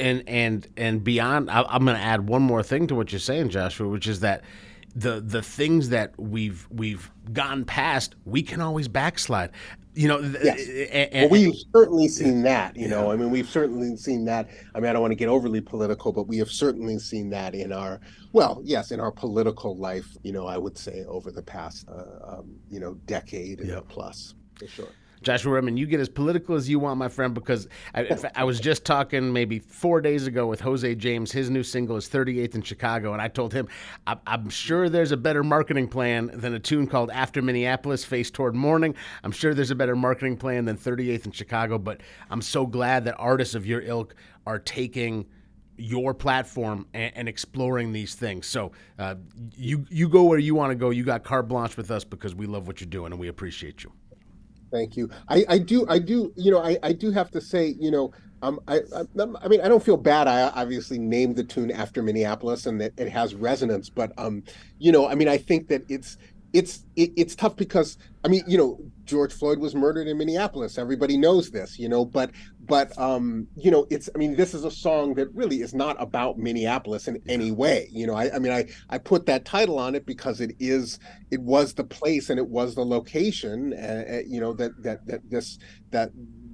And 0.00 0.24
and 0.26 0.66
and 0.76 1.04
beyond 1.04 1.48
I, 1.50 1.62
i'm 1.62 1.84
going 1.84 1.96
to 1.96 2.02
add 2.02 2.28
one 2.28 2.42
more 2.42 2.64
thing 2.64 2.88
to 2.88 2.96
what 2.96 3.12
you're 3.12 3.20
saying 3.20 3.50
joshua 3.50 3.86
which 3.86 4.08
is 4.08 4.18
that 4.20 4.42
the 4.94 5.20
the 5.20 5.42
things 5.42 5.90
that 5.90 6.12
we've 6.18 6.66
we've 6.70 7.10
gone 7.32 7.64
past 7.64 8.14
we 8.24 8.42
can 8.42 8.60
always 8.60 8.88
backslide 8.88 9.50
you 9.94 10.08
know 10.08 10.18
yes. 10.42 10.66
and, 10.90 11.30
well, 11.30 11.40
we've 11.40 11.54
certainly 11.74 12.08
seen 12.08 12.42
that 12.42 12.76
you 12.76 12.82
yeah. 12.82 12.88
know 12.88 13.12
i 13.12 13.16
mean 13.16 13.30
we've 13.30 13.48
certainly 13.48 13.96
seen 13.96 14.24
that 14.24 14.48
i 14.74 14.80
mean 14.80 14.88
i 14.88 14.92
don't 14.92 15.02
want 15.02 15.10
to 15.10 15.16
get 15.16 15.28
overly 15.28 15.60
political 15.60 16.12
but 16.12 16.26
we 16.26 16.38
have 16.38 16.50
certainly 16.50 16.98
seen 16.98 17.28
that 17.28 17.54
in 17.54 17.72
our 17.72 18.00
well 18.32 18.60
yes 18.64 18.90
in 18.90 19.00
our 19.00 19.12
political 19.12 19.76
life 19.76 20.16
you 20.22 20.32
know 20.32 20.46
i 20.46 20.56
would 20.56 20.78
say 20.78 21.04
over 21.06 21.30
the 21.30 21.42
past 21.42 21.86
uh, 21.88 22.38
um, 22.38 22.56
you 22.70 22.80
know 22.80 22.94
decade 23.06 23.60
yep. 23.64 23.86
plus 23.88 24.34
for 24.58 24.66
sure 24.66 24.88
Joshua 25.22 25.52
Redman, 25.52 25.76
you 25.76 25.86
get 25.86 26.00
as 26.00 26.08
political 26.08 26.54
as 26.54 26.68
you 26.68 26.78
want, 26.78 26.98
my 26.98 27.08
friend, 27.08 27.34
because 27.34 27.68
I, 27.94 28.16
I, 28.34 28.44
was 28.44 28.60
just 28.60 28.84
talking 28.84 29.32
maybe 29.32 29.58
four 29.58 30.00
days 30.00 30.26
ago 30.26 30.46
with 30.46 30.60
Jose 30.60 30.94
James. 30.94 31.32
His 31.32 31.50
new 31.50 31.62
single 31.62 31.96
is 31.96 32.08
38th 32.08 32.54
in 32.54 32.62
Chicago, 32.62 33.12
and 33.12 33.20
I 33.20 33.28
told 33.28 33.52
him 33.52 33.68
I, 34.06 34.16
am 34.26 34.48
sure 34.48 34.88
there's 34.88 35.12
a 35.12 35.16
better 35.16 35.42
marketing 35.42 35.88
plan 35.88 36.30
than 36.32 36.54
a 36.54 36.58
tune 36.58 36.86
called 36.86 37.10
After 37.10 37.42
Minneapolis, 37.42 38.04
Face 38.04 38.30
Toward 38.30 38.54
Morning. 38.54 38.94
I'm 39.24 39.32
sure 39.32 39.54
there's 39.54 39.70
a 39.70 39.76
better 39.76 39.96
marketing 39.96 40.36
plan 40.36 40.64
than 40.64 40.76
38th 40.76 41.26
in 41.26 41.32
Chicago, 41.32 41.78
but 41.78 42.00
I'm 42.30 42.42
so 42.42 42.66
glad 42.66 43.04
that 43.04 43.16
artists 43.18 43.54
of 43.54 43.66
your 43.66 43.80
ilk 43.82 44.14
are 44.46 44.58
taking 44.58 45.26
your 45.78 46.12
platform 46.12 46.86
and, 46.92 47.12
and, 47.14 47.28
exploring 47.28 47.92
these 47.92 48.16
things. 48.16 48.46
So 48.46 48.72
uh, 48.98 49.14
you 49.56 49.86
you 49.90 50.08
go 50.08 50.24
where 50.24 50.38
you 50.38 50.54
want 50.54 50.72
to 50.72 50.74
go. 50.74 50.90
You 50.90 51.04
got 51.04 51.22
carte 51.22 51.46
blanche 51.46 51.76
with 51.76 51.90
us 51.92 52.02
because 52.02 52.34
we 52.34 52.46
love 52.46 52.66
what 52.66 52.80
you're 52.80 52.90
doing 52.90 53.12
and 53.12 53.20
we 53.20 53.28
appreciate 53.28 53.84
you. 53.84 53.92
Thank 54.70 54.96
you. 54.96 55.10
I, 55.28 55.44
I 55.48 55.58
do 55.58 55.86
I 55.88 55.98
do 55.98 56.32
you 56.36 56.50
know 56.50 56.62
I, 56.62 56.78
I 56.82 56.92
do 56.92 57.10
have 57.10 57.30
to 57.32 57.40
say 57.40 57.74
you 57.78 57.90
know 57.90 58.12
um 58.42 58.60
I, 58.68 58.80
I, 58.94 59.02
I 59.42 59.48
mean 59.48 59.60
I 59.60 59.68
don't 59.68 59.82
feel 59.82 59.96
bad. 59.96 60.28
I 60.28 60.42
obviously 60.50 60.98
named 60.98 61.36
the 61.36 61.44
tune 61.44 61.70
after 61.70 62.02
Minneapolis 62.02 62.66
and 62.66 62.80
that 62.80 62.92
it 62.98 63.08
has 63.08 63.34
resonance, 63.34 63.88
but 63.90 64.12
um 64.18 64.42
you 64.78 64.92
know 64.92 65.08
I 65.08 65.14
mean 65.14 65.28
I 65.28 65.38
think 65.38 65.68
that 65.68 65.84
it's 65.88 66.18
it's 66.52 66.84
it, 66.96 67.12
it's 67.16 67.34
tough 67.34 67.56
because 67.56 67.98
I 68.24 68.28
mean, 68.28 68.42
you 68.46 68.58
know, 68.58 68.80
George 69.08 69.32
Floyd 69.32 69.58
was 69.58 69.74
murdered 69.74 70.06
in 70.06 70.18
Minneapolis. 70.18 70.78
Everybody 70.78 71.16
knows 71.16 71.50
this, 71.50 71.78
you 71.78 71.88
know, 71.88 72.04
but 72.04 72.30
but 72.60 72.96
um, 72.98 73.48
you 73.56 73.70
know, 73.70 73.86
it's 73.90 74.10
I 74.14 74.18
mean, 74.18 74.36
this 74.36 74.52
is 74.52 74.64
a 74.64 74.70
song 74.70 75.14
that 75.14 75.34
really 75.34 75.62
is 75.62 75.74
not 75.74 75.96
about 75.98 76.38
Minneapolis 76.38 77.08
in 77.08 77.20
any 77.26 77.50
way. 77.50 77.88
You 77.90 78.06
know, 78.06 78.14
I, 78.14 78.34
I 78.36 78.38
mean, 78.38 78.52
I 78.52 78.66
I 78.90 78.98
put 78.98 79.24
that 79.26 79.46
title 79.46 79.78
on 79.78 79.94
it 79.94 80.04
because 80.04 80.40
it 80.42 80.54
is 80.60 81.00
it 81.30 81.40
was 81.40 81.72
the 81.74 81.84
place 81.84 82.28
and 82.28 82.38
it 82.38 82.48
was 82.48 82.74
the 82.74 82.84
location, 82.84 83.72
uh, 83.72 84.04
uh 84.08 84.20
you 84.26 84.40
know, 84.40 84.52
that 84.52 84.80
that 84.82 85.06
that 85.06 85.30
this 85.30 85.58
that 85.90 86.10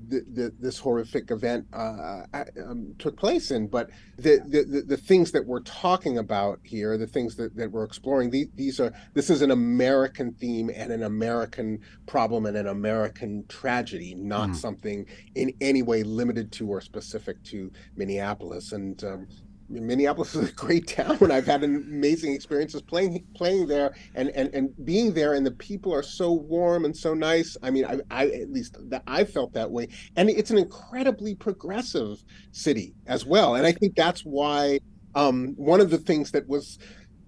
the, 0.09 0.25
the, 0.33 0.53
this 0.59 0.79
horrific 0.79 1.31
event 1.31 1.67
uh, 1.73 2.23
um, 2.67 2.95
took 2.99 3.17
place 3.17 3.51
in. 3.51 3.67
But 3.67 3.91
the, 4.17 4.41
the, 4.47 4.83
the 4.83 4.97
things 4.97 5.33
that 5.33 5.47
we're 5.47 5.61
talking 5.61 6.19
about 6.19 6.61
here, 6.63 6.97
the 6.97 7.07
things 7.07 7.37
that, 7.37 7.57
that 7.57 7.71
we're 7.71 7.85
exploring, 7.85 8.31
these, 8.31 8.49
these 8.55 8.81
are 8.81 8.93
this 9.15 9.31
is 9.31 9.43
an 9.43 9.51
American 9.51 10.33
theme 10.33 10.71
and 10.75 10.93
an 10.93 11.03
American 11.03 11.81
problem 12.07 12.47
and 12.47 12.57
an 12.57 12.67
American 12.67 13.45
tragedy, 13.49 14.15
not 14.15 14.51
mm. 14.51 14.57
something 14.57 15.07
in 15.35 15.53
any 15.61 15.83
way 15.83 16.03
limited 16.03 16.53
to 16.53 16.69
or 16.69 16.81
specific 16.81 17.43
to 17.45 17.71
Minneapolis. 17.97 18.73
And 18.73 19.03
um, 19.05 19.29
Minneapolis 19.69 20.35
is 20.35 20.51
a 20.51 20.53
great 20.53 20.87
town, 20.87 21.19
and 21.21 21.33
I've 21.33 21.47
had 21.47 21.65
amazing 21.65 22.35
experiences 22.35 22.83
playing 22.83 23.25
playing 23.35 23.67
there 23.67 23.95
and, 24.15 24.29
and, 24.31 24.55
and 24.55 24.85
being 24.85 25.13
there. 25.15 25.35
And 25.35 25.47
the 25.47 25.53
people 25.53 25.93
are 25.95 26.03
so 26.03 26.33
warm 26.33 26.85
and 26.85 26.97
so 26.97 27.15
nice. 27.15 27.57
I 27.63 27.71
mean, 27.71 27.85
I, 27.85 28.01
I 28.11 28.27
at 28.29 28.51
least 28.51 28.77
that 28.91 29.03
I 29.07 29.25
felt 29.25 29.53
that 29.55 29.71
way. 29.71 29.89
And 30.17 30.31
it's 30.31 30.51
an 30.51 30.59
incredibly 30.59 31.35
progressive 31.35 32.25
city 32.53 32.95
as 33.07 33.25
well. 33.25 33.55
And 33.55 33.67
I 33.67 33.73
think 33.73 33.95
that's 33.97 34.23
why 34.23 34.81
um, 35.15 35.55
one 35.57 35.81
of 35.81 35.91
the 35.91 35.99
things 35.99 36.31
that 36.33 36.49
was 36.49 36.79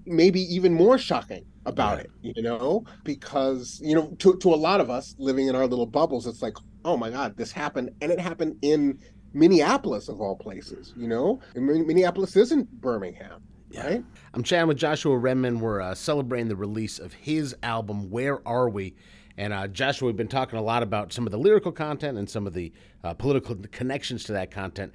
maybe 0.05 0.40
even 0.55 0.73
more 0.73 0.99
shocking 0.99 1.45
about 1.64 1.99
it, 1.99 2.11
you 2.23 2.43
know, 2.43 2.85
because 3.05 3.81
you 3.83 3.95
know, 3.95 4.14
to 4.19 4.37
to 4.37 4.55
a 4.55 4.57
lot 4.57 4.81
of 4.81 4.90
us 4.90 5.14
living 5.19 5.49
in 5.49 5.57
our 5.57 5.66
little 5.66 5.87
bubbles, 5.87 6.26
it's 6.26 6.43
like, 6.43 6.57
oh 6.85 6.97
my 6.97 7.11
God, 7.11 7.37
this 7.37 7.50
happened, 7.50 7.90
and 8.00 8.12
it 8.12 8.21
happened 8.21 8.57
in 8.62 8.99
Minneapolis 9.37 10.09
of 10.09 10.21
all 10.21 10.35
places, 10.35 10.95
you 10.97 11.07
know? 11.07 11.40
And 11.55 11.66
Minneapolis 11.66 12.35
isn't 12.37 12.81
Birmingham. 12.81 13.43
Yeah. 13.71 13.87
Right? 13.87 14.05
I'm 14.33 14.43
chatting 14.43 14.69
with 14.69 14.78
Joshua 14.78 15.16
Redman. 15.16 15.61
We're 15.61 15.83
uh, 15.83 15.95
celebrating 15.95 16.49
the 16.49 16.57
release 16.57 16.99
of 16.99 17.12
his 17.12 17.55
album, 17.62 18.11
Where 18.11 18.47
Are 18.49 18.69
We? 18.69 18.95
And 19.37 19.52
uh, 19.52 19.69
Joshua, 19.69 20.07
we've 20.07 20.16
been 20.16 20.28
talking 20.28 20.59
a 20.59 20.62
lot 20.62 20.83
about 20.83 21.12
some 21.12 21.26
of 21.26 21.33
the 21.33 21.38
lyrical 21.38 21.73
content 21.73 22.16
and 22.16 22.31
some 22.31 22.47
of 22.47 22.55
the 22.55 22.73
uh, 23.05 23.12
political 23.12 23.55
connections 23.71 24.25
to 24.25 24.33
that 24.33 24.50
content. 24.50 24.93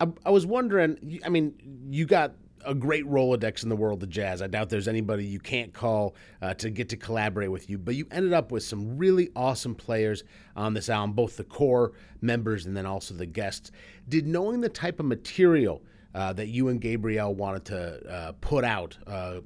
I, 0.00 0.08
I 0.24 0.30
was 0.30 0.44
wondering, 0.44 1.20
I 1.24 1.28
mean, 1.28 1.54
you 1.88 2.06
got 2.06 2.34
a 2.64 2.74
great 2.74 3.04
Rolodex 3.04 3.62
in 3.62 3.68
the 3.68 3.76
world 3.76 4.02
of 4.02 4.10
jazz. 4.10 4.42
I 4.42 4.46
doubt 4.46 4.70
there's 4.70 4.88
anybody 4.88 5.24
you 5.24 5.40
can't 5.40 5.72
call 5.72 6.14
uh, 6.42 6.54
to 6.54 6.70
get 6.70 6.88
to 6.90 6.96
collaborate 6.96 7.50
with 7.50 7.68
you. 7.70 7.78
But 7.78 7.94
you 7.94 8.06
ended 8.10 8.32
up 8.32 8.50
with 8.50 8.62
some 8.62 8.96
really 8.96 9.30
awesome 9.36 9.74
players 9.74 10.24
on 10.54 10.74
this 10.74 10.88
album, 10.88 11.14
both 11.14 11.36
the 11.36 11.44
core 11.44 11.92
members 12.20 12.66
and 12.66 12.76
then 12.76 12.86
also 12.86 13.14
the 13.14 13.26
guests. 13.26 13.70
Did 14.08 14.26
knowing 14.26 14.60
the 14.60 14.68
type 14.68 15.00
of 15.00 15.06
material 15.06 15.82
uh, 16.14 16.32
that 16.32 16.48
you 16.48 16.68
and 16.68 16.80
Gabrielle 16.80 17.34
wanted 17.34 17.64
to 17.66 18.10
uh, 18.10 18.32
put 18.40 18.64
out 18.64 18.96
uh, 19.06 19.40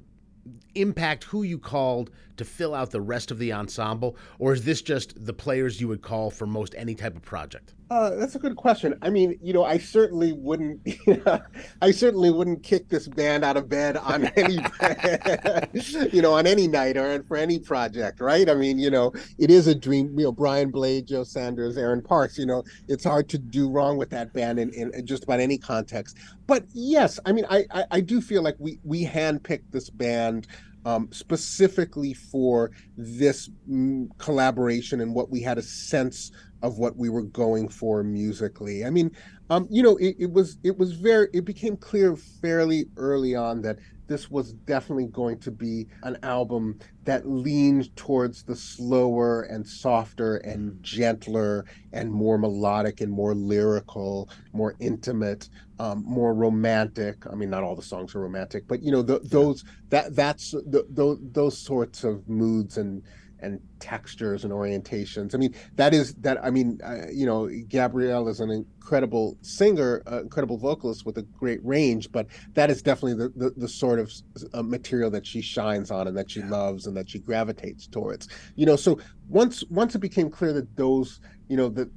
impact 0.75 1.25
who 1.25 1.43
you 1.43 1.59
called 1.59 2.11
to 2.37 2.45
fill 2.45 2.73
out 2.73 2.91
the 2.91 3.01
rest 3.01 3.29
of 3.29 3.37
the 3.37 3.53
ensemble, 3.53 4.15
or 4.39 4.53
is 4.53 4.63
this 4.63 4.81
just 4.81 5.25
the 5.25 5.33
players 5.33 5.79
you 5.79 5.87
would 5.87 6.01
call 6.01 6.31
for 6.31 6.47
most 6.47 6.73
any 6.77 6.95
type 6.95 7.15
of 7.15 7.21
project? 7.21 7.73
Uh, 7.91 8.11
that's 8.11 8.35
a 8.35 8.39
good 8.39 8.55
question. 8.55 8.97
I 9.01 9.09
mean, 9.09 9.37
you 9.41 9.51
know, 9.51 9.65
I 9.65 9.77
certainly 9.77 10.31
wouldn't, 10.31 10.79
I 11.81 11.91
certainly 11.91 12.31
wouldn't 12.31 12.63
kick 12.63 12.87
this 12.87 13.09
band 13.09 13.43
out 13.43 13.57
of 13.57 13.67
bed 13.67 13.97
on 13.97 14.27
any, 14.37 14.59
you 16.13 16.21
know, 16.21 16.31
on 16.31 16.47
any 16.47 16.69
night 16.69 16.95
or 16.95 17.21
for 17.23 17.35
any 17.35 17.59
project, 17.59 18.21
right? 18.21 18.49
I 18.49 18.53
mean, 18.53 18.79
you 18.79 18.89
know, 18.89 19.11
it 19.37 19.51
is 19.51 19.67
a 19.67 19.75
dream. 19.75 20.17
You 20.17 20.27
know, 20.27 20.31
Brian 20.31 20.71
Blade, 20.71 21.05
Joe 21.05 21.25
Sanders, 21.25 21.77
Aaron 21.77 22.01
Parks. 22.01 22.37
You 22.37 22.45
know, 22.45 22.63
it's 22.87 23.03
hard 23.03 23.27
to 23.27 23.37
do 23.37 23.69
wrong 23.69 23.97
with 23.97 24.09
that 24.11 24.31
band 24.31 24.57
in, 24.57 24.69
in 24.73 25.05
just 25.05 25.25
about 25.25 25.41
any 25.41 25.57
context. 25.57 26.15
But 26.47 26.63
yes, 26.73 27.19
I 27.25 27.33
mean, 27.33 27.45
I, 27.49 27.65
I, 27.71 27.85
I 27.91 27.99
do 27.99 28.21
feel 28.21 28.41
like 28.41 28.55
we 28.57 28.79
we 28.85 29.05
handpicked 29.05 29.69
this 29.71 29.89
band 29.89 30.47
um, 30.85 31.09
specifically 31.11 32.13
for 32.13 32.71
this 32.97 33.49
mm, 33.69 34.07
collaboration 34.17 35.01
and 35.01 35.13
what 35.13 35.29
we 35.29 35.41
had 35.41 35.57
a 35.57 35.63
sense 35.63 36.31
of 36.61 36.77
what 36.77 36.95
we 36.95 37.09
were 37.09 37.23
going 37.23 37.67
for 37.67 38.03
musically. 38.03 38.85
I 38.85 38.89
mean, 38.89 39.11
um, 39.49 39.67
you 39.69 39.83
know, 39.83 39.97
it, 39.97 40.15
it 40.19 40.31
was 40.31 40.57
it 40.63 40.77
was 40.77 40.93
very 40.93 41.27
it 41.33 41.45
became 41.45 41.75
clear 41.75 42.15
fairly 42.15 42.85
early 42.97 43.35
on 43.35 43.61
that 43.61 43.79
this 44.11 44.29
was 44.29 44.51
definitely 44.51 45.07
going 45.07 45.39
to 45.39 45.49
be 45.49 45.87
an 46.03 46.17
album 46.21 46.77
that 47.05 47.25
leaned 47.25 47.95
towards 47.95 48.43
the 48.43 48.55
slower 48.55 49.43
and 49.43 49.65
softer 49.65 50.35
and 50.37 50.77
gentler 50.83 51.63
and 51.93 52.11
more 52.11 52.37
melodic 52.37 52.99
and 52.99 53.09
more 53.09 53.33
lyrical, 53.33 54.29
more 54.51 54.75
intimate, 54.79 55.47
um, 55.79 56.03
more 56.05 56.33
romantic. 56.33 57.25
I 57.31 57.35
mean, 57.35 57.49
not 57.49 57.63
all 57.63 57.75
the 57.75 57.81
songs 57.81 58.13
are 58.13 58.19
romantic, 58.19 58.67
but 58.67 58.83
you 58.83 58.91
know, 58.91 59.01
the, 59.01 59.19
those 59.23 59.63
that 59.89 60.13
that's 60.13 60.51
the, 60.51 60.85
those 60.89 61.17
those 61.31 61.57
sorts 61.57 62.03
of 62.03 62.27
moods 62.27 62.77
and 62.77 63.03
and 63.41 63.59
textures 63.79 64.43
and 64.43 64.53
orientations. 64.53 65.33
I 65.33 65.37
mean, 65.37 65.53
that 65.75 65.93
is 65.93 66.13
that. 66.15 66.43
I 66.43 66.49
mean, 66.49 66.79
uh, 66.83 67.07
you 67.11 67.25
know, 67.25 67.49
Gabrielle 67.67 68.27
is 68.27 68.39
an 68.39 68.51
incredible 68.51 69.37
singer, 69.41 70.03
uh, 70.11 70.21
incredible 70.21 70.57
vocalist 70.57 71.05
with 71.05 71.17
a 71.17 71.23
great 71.23 71.59
range, 71.63 72.11
but 72.11 72.27
that 72.53 72.69
is 72.69 72.81
definitely 72.81 73.15
the 73.15 73.29
the, 73.35 73.49
the 73.57 73.67
sort 73.67 73.99
of 73.99 74.11
uh, 74.53 74.63
material 74.63 75.09
that 75.11 75.25
she 75.25 75.41
shines 75.41 75.91
on 75.91 76.07
and 76.07 76.17
that 76.17 76.29
she 76.29 76.39
yeah. 76.39 76.49
loves 76.49 76.87
and 76.87 76.95
that 76.95 77.09
she 77.09 77.19
gravitates 77.19 77.87
towards. 77.87 78.27
You 78.55 78.65
know, 78.65 78.75
so 78.75 78.99
once 79.27 79.63
once 79.69 79.95
it 79.95 79.99
became 79.99 80.29
clear 80.29 80.53
that 80.53 80.75
those, 80.75 81.19
you 81.47 81.57
know, 81.57 81.69
that 81.69 81.89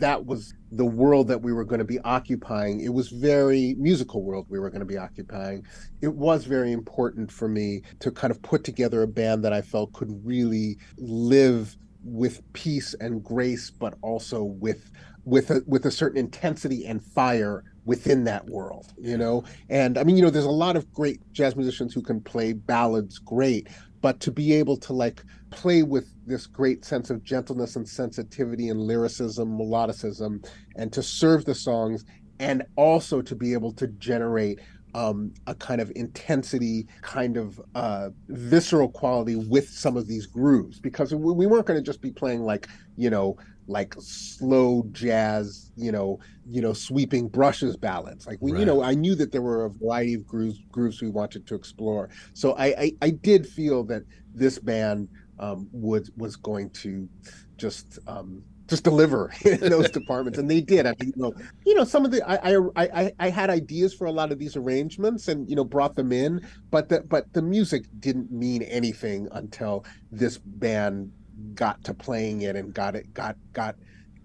that 0.00 0.26
was 0.26 0.54
the 0.72 0.84
world 0.84 1.28
that 1.28 1.42
we 1.42 1.52
were 1.52 1.64
going 1.64 1.78
to 1.78 1.84
be 1.84 1.98
occupying. 2.00 2.80
It 2.80 2.92
was 2.92 3.08
very 3.08 3.74
musical 3.78 4.22
world 4.22 4.46
we 4.48 4.58
were 4.58 4.70
going 4.70 4.80
to 4.80 4.86
be 4.86 4.98
occupying. 4.98 5.64
It 6.00 6.14
was 6.14 6.44
very 6.44 6.72
important 6.72 7.30
for 7.30 7.48
me 7.48 7.82
to 8.00 8.10
kind 8.10 8.30
of 8.30 8.42
put 8.42 8.64
together 8.64 9.02
a 9.02 9.08
band 9.08 9.44
that 9.44 9.52
I 9.52 9.62
felt 9.62 9.92
could 9.92 10.24
really 10.24 10.78
live 10.98 11.76
with 12.02 12.40
peace 12.52 12.94
and 13.00 13.22
grace, 13.22 13.70
but 13.70 13.94
also 14.02 14.42
with 14.42 14.90
with 15.24 15.50
a 15.50 15.62
with 15.66 15.84
a 15.86 15.90
certain 15.90 16.18
intensity 16.18 16.86
and 16.86 17.02
fire 17.02 17.64
within 17.84 18.24
that 18.24 18.46
world 18.46 18.92
you 18.98 19.16
know 19.16 19.42
and 19.68 19.98
i 19.98 20.04
mean 20.04 20.16
you 20.16 20.22
know 20.22 20.30
there's 20.30 20.44
a 20.44 20.50
lot 20.50 20.76
of 20.76 20.90
great 20.92 21.20
jazz 21.32 21.56
musicians 21.56 21.92
who 21.92 22.02
can 22.02 22.20
play 22.20 22.52
ballads 22.52 23.18
great 23.18 23.68
but 24.00 24.20
to 24.20 24.30
be 24.30 24.52
able 24.54 24.76
to 24.76 24.92
like 24.92 25.22
play 25.50 25.82
with 25.82 26.14
this 26.26 26.46
great 26.46 26.84
sense 26.84 27.10
of 27.10 27.22
gentleness 27.24 27.76
and 27.76 27.88
sensitivity 27.88 28.68
and 28.68 28.80
lyricism 28.80 29.58
melodicism 29.58 30.44
and 30.76 30.92
to 30.92 31.02
serve 31.02 31.44
the 31.44 31.54
songs 31.54 32.04
and 32.38 32.64
also 32.76 33.20
to 33.20 33.34
be 33.36 33.52
able 33.52 33.72
to 33.72 33.86
generate 33.86 34.58
um, 34.94 35.32
a 35.46 35.54
kind 35.54 35.80
of 35.80 35.92
intensity, 35.94 36.86
kind 37.02 37.36
of 37.36 37.60
uh, 37.74 38.10
visceral 38.28 38.88
quality 38.88 39.36
with 39.36 39.68
some 39.68 39.96
of 39.96 40.06
these 40.06 40.26
grooves 40.26 40.80
because 40.80 41.14
we, 41.14 41.32
we 41.32 41.46
weren't 41.46 41.66
going 41.66 41.78
to 41.78 41.84
just 41.84 42.00
be 42.00 42.10
playing 42.10 42.40
like 42.42 42.66
you 42.96 43.10
know 43.10 43.36
like 43.70 43.94
slow 43.98 44.84
jazz, 44.92 45.70
you 45.76 45.92
know, 45.92 46.18
you 46.48 46.60
know, 46.60 46.72
sweeping 46.72 47.28
brushes 47.28 47.76
ballads. 47.76 48.26
Like 48.26 48.38
we, 48.40 48.52
right. 48.52 48.60
you 48.60 48.66
know, 48.66 48.82
I 48.82 48.94
knew 48.94 49.14
that 49.14 49.32
there 49.32 49.42
were 49.42 49.64
a 49.64 49.70
variety 49.70 50.14
of 50.14 50.26
grooves 50.26 50.58
grooves 50.70 51.00
we 51.00 51.08
wanted 51.08 51.46
to 51.46 51.54
explore. 51.54 52.10
So 52.34 52.52
I 52.54 52.66
I, 52.66 52.92
I 53.02 53.10
did 53.10 53.46
feel 53.46 53.84
that 53.84 54.02
this 54.34 54.58
band 54.58 55.08
um, 55.38 55.68
would 55.72 56.10
was 56.16 56.36
going 56.36 56.70
to 56.70 57.08
just 57.56 57.98
um, 58.06 58.42
just 58.66 58.84
deliver 58.84 59.32
in 59.44 59.60
those 59.60 59.90
departments, 60.00 60.38
and 60.38 60.50
they 60.50 60.60
did. 60.60 60.86
I 60.86 60.94
mean, 61.00 61.12
you 61.16 61.22
know, 61.22 61.34
you 61.64 61.74
know, 61.74 61.84
some 61.84 62.04
of 62.04 62.10
the 62.10 62.22
I, 62.28 62.56
I 62.56 62.94
I 62.94 63.12
I 63.18 63.30
had 63.30 63.50
ideas 63.50 63.94
for 63.94 64.06
a 64.06 64.12
lot 64.12 64.32
of 64.32 64.38
these 64.38 64.56
arrangements, 64.56 65.28
and 65.28 65.48
you 65.48 65.56
know, 65.56 65.64
brought 65.64 65.94
them 65.94 66.12
in, 66.12 66.46
but 66.70 66.88
the 66.88 67.02
but 67.02 67.32
the 67.32 67.42
music 67.42 67.84
didn't 68.00 68.32
mean 68.32 68.62
anything 68.62 69.28
until 69.32 69.84
this 70.10 70.38
band 70.38 71.12
got 71.54 71.82
to 71.84 71.94
playing 71.94 72.42
it 72.42 72.56
and 72.56 72.72
got 72.74 72.94
it 72.94 73.12
got 73.14 73.36
got 73.52 73.76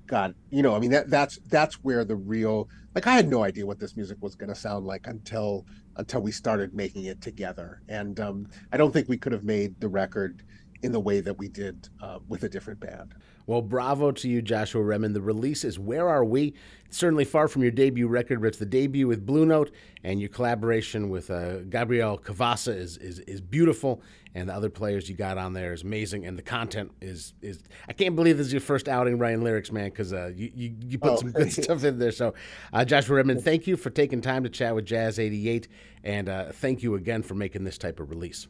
got 0.07 0.34
you 0.50 0.62
know. 0.62 0.75
I 0.75 0.79
mean, 0.79 0.91
that 0.91 1.10
that's 1.10 1.39
that's 1.50 1.75
where 1.84 2.05
the 2.05 2.15
real 2.15 2.69
like 2.93 3.07
I 3.07 3.13
had 3.13 3.27
no 3.27 3.43
idea 3.43 3.65
what 3.65 3.79
this 3.79 3.95
music 3.95 4.17
was 4.22 4.36
going 4.36 4.50
to 4.50 4.55
sound 4.55 4.86
like 4.86 5.07
until 5.07 5.65
until 5.98 6.22
we 6.22 6.31
started 6.31 6.74
making 6.74 7.05
it 7.05 7.22
together, 7.22 7.81
and 7.89 8.19
um, 8.19 8.48
I 8.72 8.77
don't 8.77 8.91
think 8.91 9.10
we 9.10 9.17
could 9.17 9.31
have 9.31 9.43
made 9.43 9.79
the 9.79 9.89
record 9.89 10.43
in 10.84 10.91
the 10.91 11.00
way 11.00 11.19
that 11.22 11.38
we 11.38 11.48
did 11.48 11.89
uh, 12.01 12.19
with 12.27 12.43
a 12.43 12.50
different 12.50 12.79
band. 12.79 13.13
Well, 13.47 13.61
bravo 13.61 14.11
to 14.11 14.29
you, 14.29 14.41
Joshua 14.41 14.81
Redman. 14.81 15.13
The 15.13 15.21
release 15.21 15.63
is 15.63 15.77
Where 15.77 16.09
Are 16.09 16.25
We? 16.25 16.55
It's 16.87 16.97
certainly 16.97 17.25
far 17.25 17.47
from 17.47 17.61
your 17.61 17.71
debut 17.71 18.07
record, 18.07 18.41
but 18.41 18.47
it's 18.47 18.57
the 18.57 18.65
debut 18.65 19.07
with 19.07 19.25
Blue 19.25 19.45
Note, 19.45 19.71
and 20.03 20.19
your 20.19 20.29
collaboration 20.29 21.09
with 21.09 21.29
uh, 21.29 21.59
Gabrielle 21.59 22.17
Cavassa 22.17 22.75
is, 22.75 22.97
is 22.97 23.19
is 23.19 23.41
beautiful, 23.41 24.01
and 24.33 24.49
the 24.49 24.53
other 24.53 24.69
players 24.69 25.09
you 25.09 25.15
got 25.15 25.37
on 25.37 25.53
there 25.53 25.73
is 25.73 25.83
amazing, 25.83 26.25
and 26.25 26.37
the 26.37 26.43
content 26.43 26.91
is 27.01 27.33
is 27.41 27.63
I 27.87 27.93
can't 27.93 28.15
believe 28.15 28.37
this 28.37 28.47
is 28.47 28.53
your 28.53 28.61
first 28.61 28.87
outing 28.87 29.19
writing 29.19 29.43
lyrics, 29.43 29.71
man, 29.71 29.89
because 29.89 30.11
uh, 30.11 30.31
you, 30.35 30.51
you, 30.55 30.75
you 30.87 30.97
put 30.97 31.11
oh. 31.11 31.15
some 31.17 31.31
good 31.31 31.51
stuff 31.63 31.83
in 31.83 31.99
there. 31.99 32.11
So, 32.11 32.33
uh, 32.73 32.83
Joshua 32.83 33.17
Redman, 33.17 33.41
thank 33.41 33.67
you 33.67 33.77
for 33.77 33.91
taking 33.91 34.21
time 34.21 34.43
to 34.43 34.49
chat 34.49 34.73
with 34.73 34.85
Jazz 34.85 35.19
88, 35.19 35.67
and 36.03 36.29
uh, 36.29 36.51
thank 36.51 36.81
you 36.81 36.95
again 36.95 37.21
for 37.21 37.35
making 37.35 37.63
this 37.63 37.77
type 37.77 37.99
of 37.99 38.09
release 38.09 38.47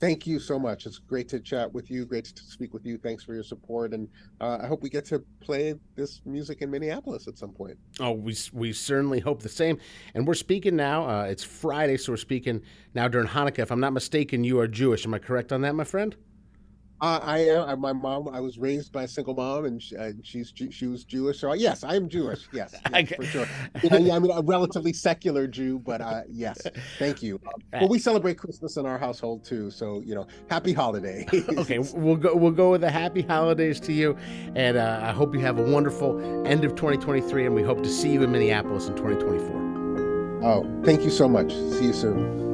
thank 0.00 0.26
you 0.26 0.38
so 0.38 0.58
much. 0.58 0.86
It's 0.86 0.98
great 0.98 1.28
to 1.28 1.40
chat 1.40 1.72
with 1.72 1.90
you. 1.90 2.04
Great 2.04 2.24
to 2.26 2.42
speak 2.42 2.74
with 2.74 2.84
you. 2.84 2.98
Thanks 2.98 3.24
for 3.24 3.34
your 3.34 3.42
support, 3.42 3.92
and 3.92 4.08
uh, 4.40 4.58
I 4.62 4.66
hope 4.66 4.82
we 4.82 4.90
get 4.90 5.04
to 5.06 5.22
play 5.40 5.74
this 5.96 6.20
music 6.24 6.62
in 6.62 6.70
Minneapolis 6.70 7.28
at 7.28 7.38
some 7.38 7.52
point. 7.52 7.78
Oh, 8.00 8.12
we 8.12 8.36
we 8.52 8.72
certainly 8.72 9.20
hope 9.20 9.42
the 9.42 9.48
same. 9.48 9.78
And 10.14 10.26
we're 10.26 10.34
speaking 10.34 10.76
now. 10.76 11.08
Uh, 11.08 11.24
it's 11.24 11.44
Friday, 11.44 11.96
so 11.96 12.12
we're 12.12 12.16
speaking 12.16 12.62
now 12.94 13.08
during 13.08 13.28
Hanukkah. 13.28 13.60
If 13.60 13.70
I'm 13.70 13.80
not 13.80 13.92
mistaken, 13.92 14.44
you 14.44 14.60
are 14.60 14.68
Jewish. 14.68 15.04
Am 15.06 15.14
I 15.14 15.18
correct 15.18 15.52
on 15.52 15.62
that, 15.62 15.74
my 15.74 15.84
friend? 15.84 16.14
Uh, 17.00 17.20
I 17.22 17.38
am. 17.38 17.80
My 17.80 17.92
mom. 17.92 18.28
I 18.28 18.40
was 18.40 18.58
raised 18.58 18.92
by 18.92 19.04
a 19.04 19.08
single 19.08 19.34
mom, 19.34 19.66
and 19.66 19.80
she, 19.80 19.96
uh, 19.96 20.12
she's 20.22 20.52
she 20.70 20.86
was 20.86 21.04
Jewish. 21.04 21.40
So 21.40 21.52
yes, 21.52 21.84
I 21.84 21.94
am 21.94 22.08
Jewish. 22.08 22.48
Yes, 22.52 22.74
yes 22.92 23.14
for 23.14 23.24
sure. 23.24 23.46
I, 23.90 24.10
I 24.10 24.18
mean, 24.18 24.32
a 24.32 24.42
relatively 24.42 24.92
secular 24.92 25.46
Jew, 25.46 25.78
but 25.78 26.00
uh, 26.00 26.22
yes, 26.28 26.58
thank 26.98 27.22
you. 27.22 27.40
Um, 27.72 27.80
well, 27.80 27.88
we 27.88 27.98
celebrate 27.98 28.36
Christmas 28.38 28.76
in 28.76 28.86
our 28.86 28.98
household 28.98 29.44
too. 29.44 29.70
So 29.70 30.02
you 30.04 30.14
know, 30.14 30.26
happy 30.50 30.72
holiday. 30.72 31.26
okay, 31.32 31.78
we'll 31.94 32.16
go. 32.16 32.34
We'll 32.34 32.50
go 32.50 32.72
with 32.72 32.80
the 32.80 32.90
happy 32.90 33.22
holidays 33.22 33.78
to 33.80 33.92
you, 33.92 34.16
and 34.56 34.76
uh, 34.76 35.00
I 35.02 35.12
hope 35.12 35.34
you 35.34 35.40
have 35.40 35.58
a 35.58 35.62
wonderful 35.62 36.18
end 36.46 36.64
of 36.64 36.74
2023, 36.74 37.46
and 37.46 37.54
we 37.54 37.62
hope 37.62 37.82
to 37.84 37.88
see 37.88 38.12
you 38.12 38.22
in 38.24 38.32
Minneapolis 38.32 38.88
in 38.88 38.96
2024. 38.96 39.68
Oh, 40.42 40.82
thank 40.84 41.02
you 41.02 41.10
so 41.10 41.28
much. 41.28 41.52
See 41.52 41.86
you 41.86 41.92
soon. 41.92 42.47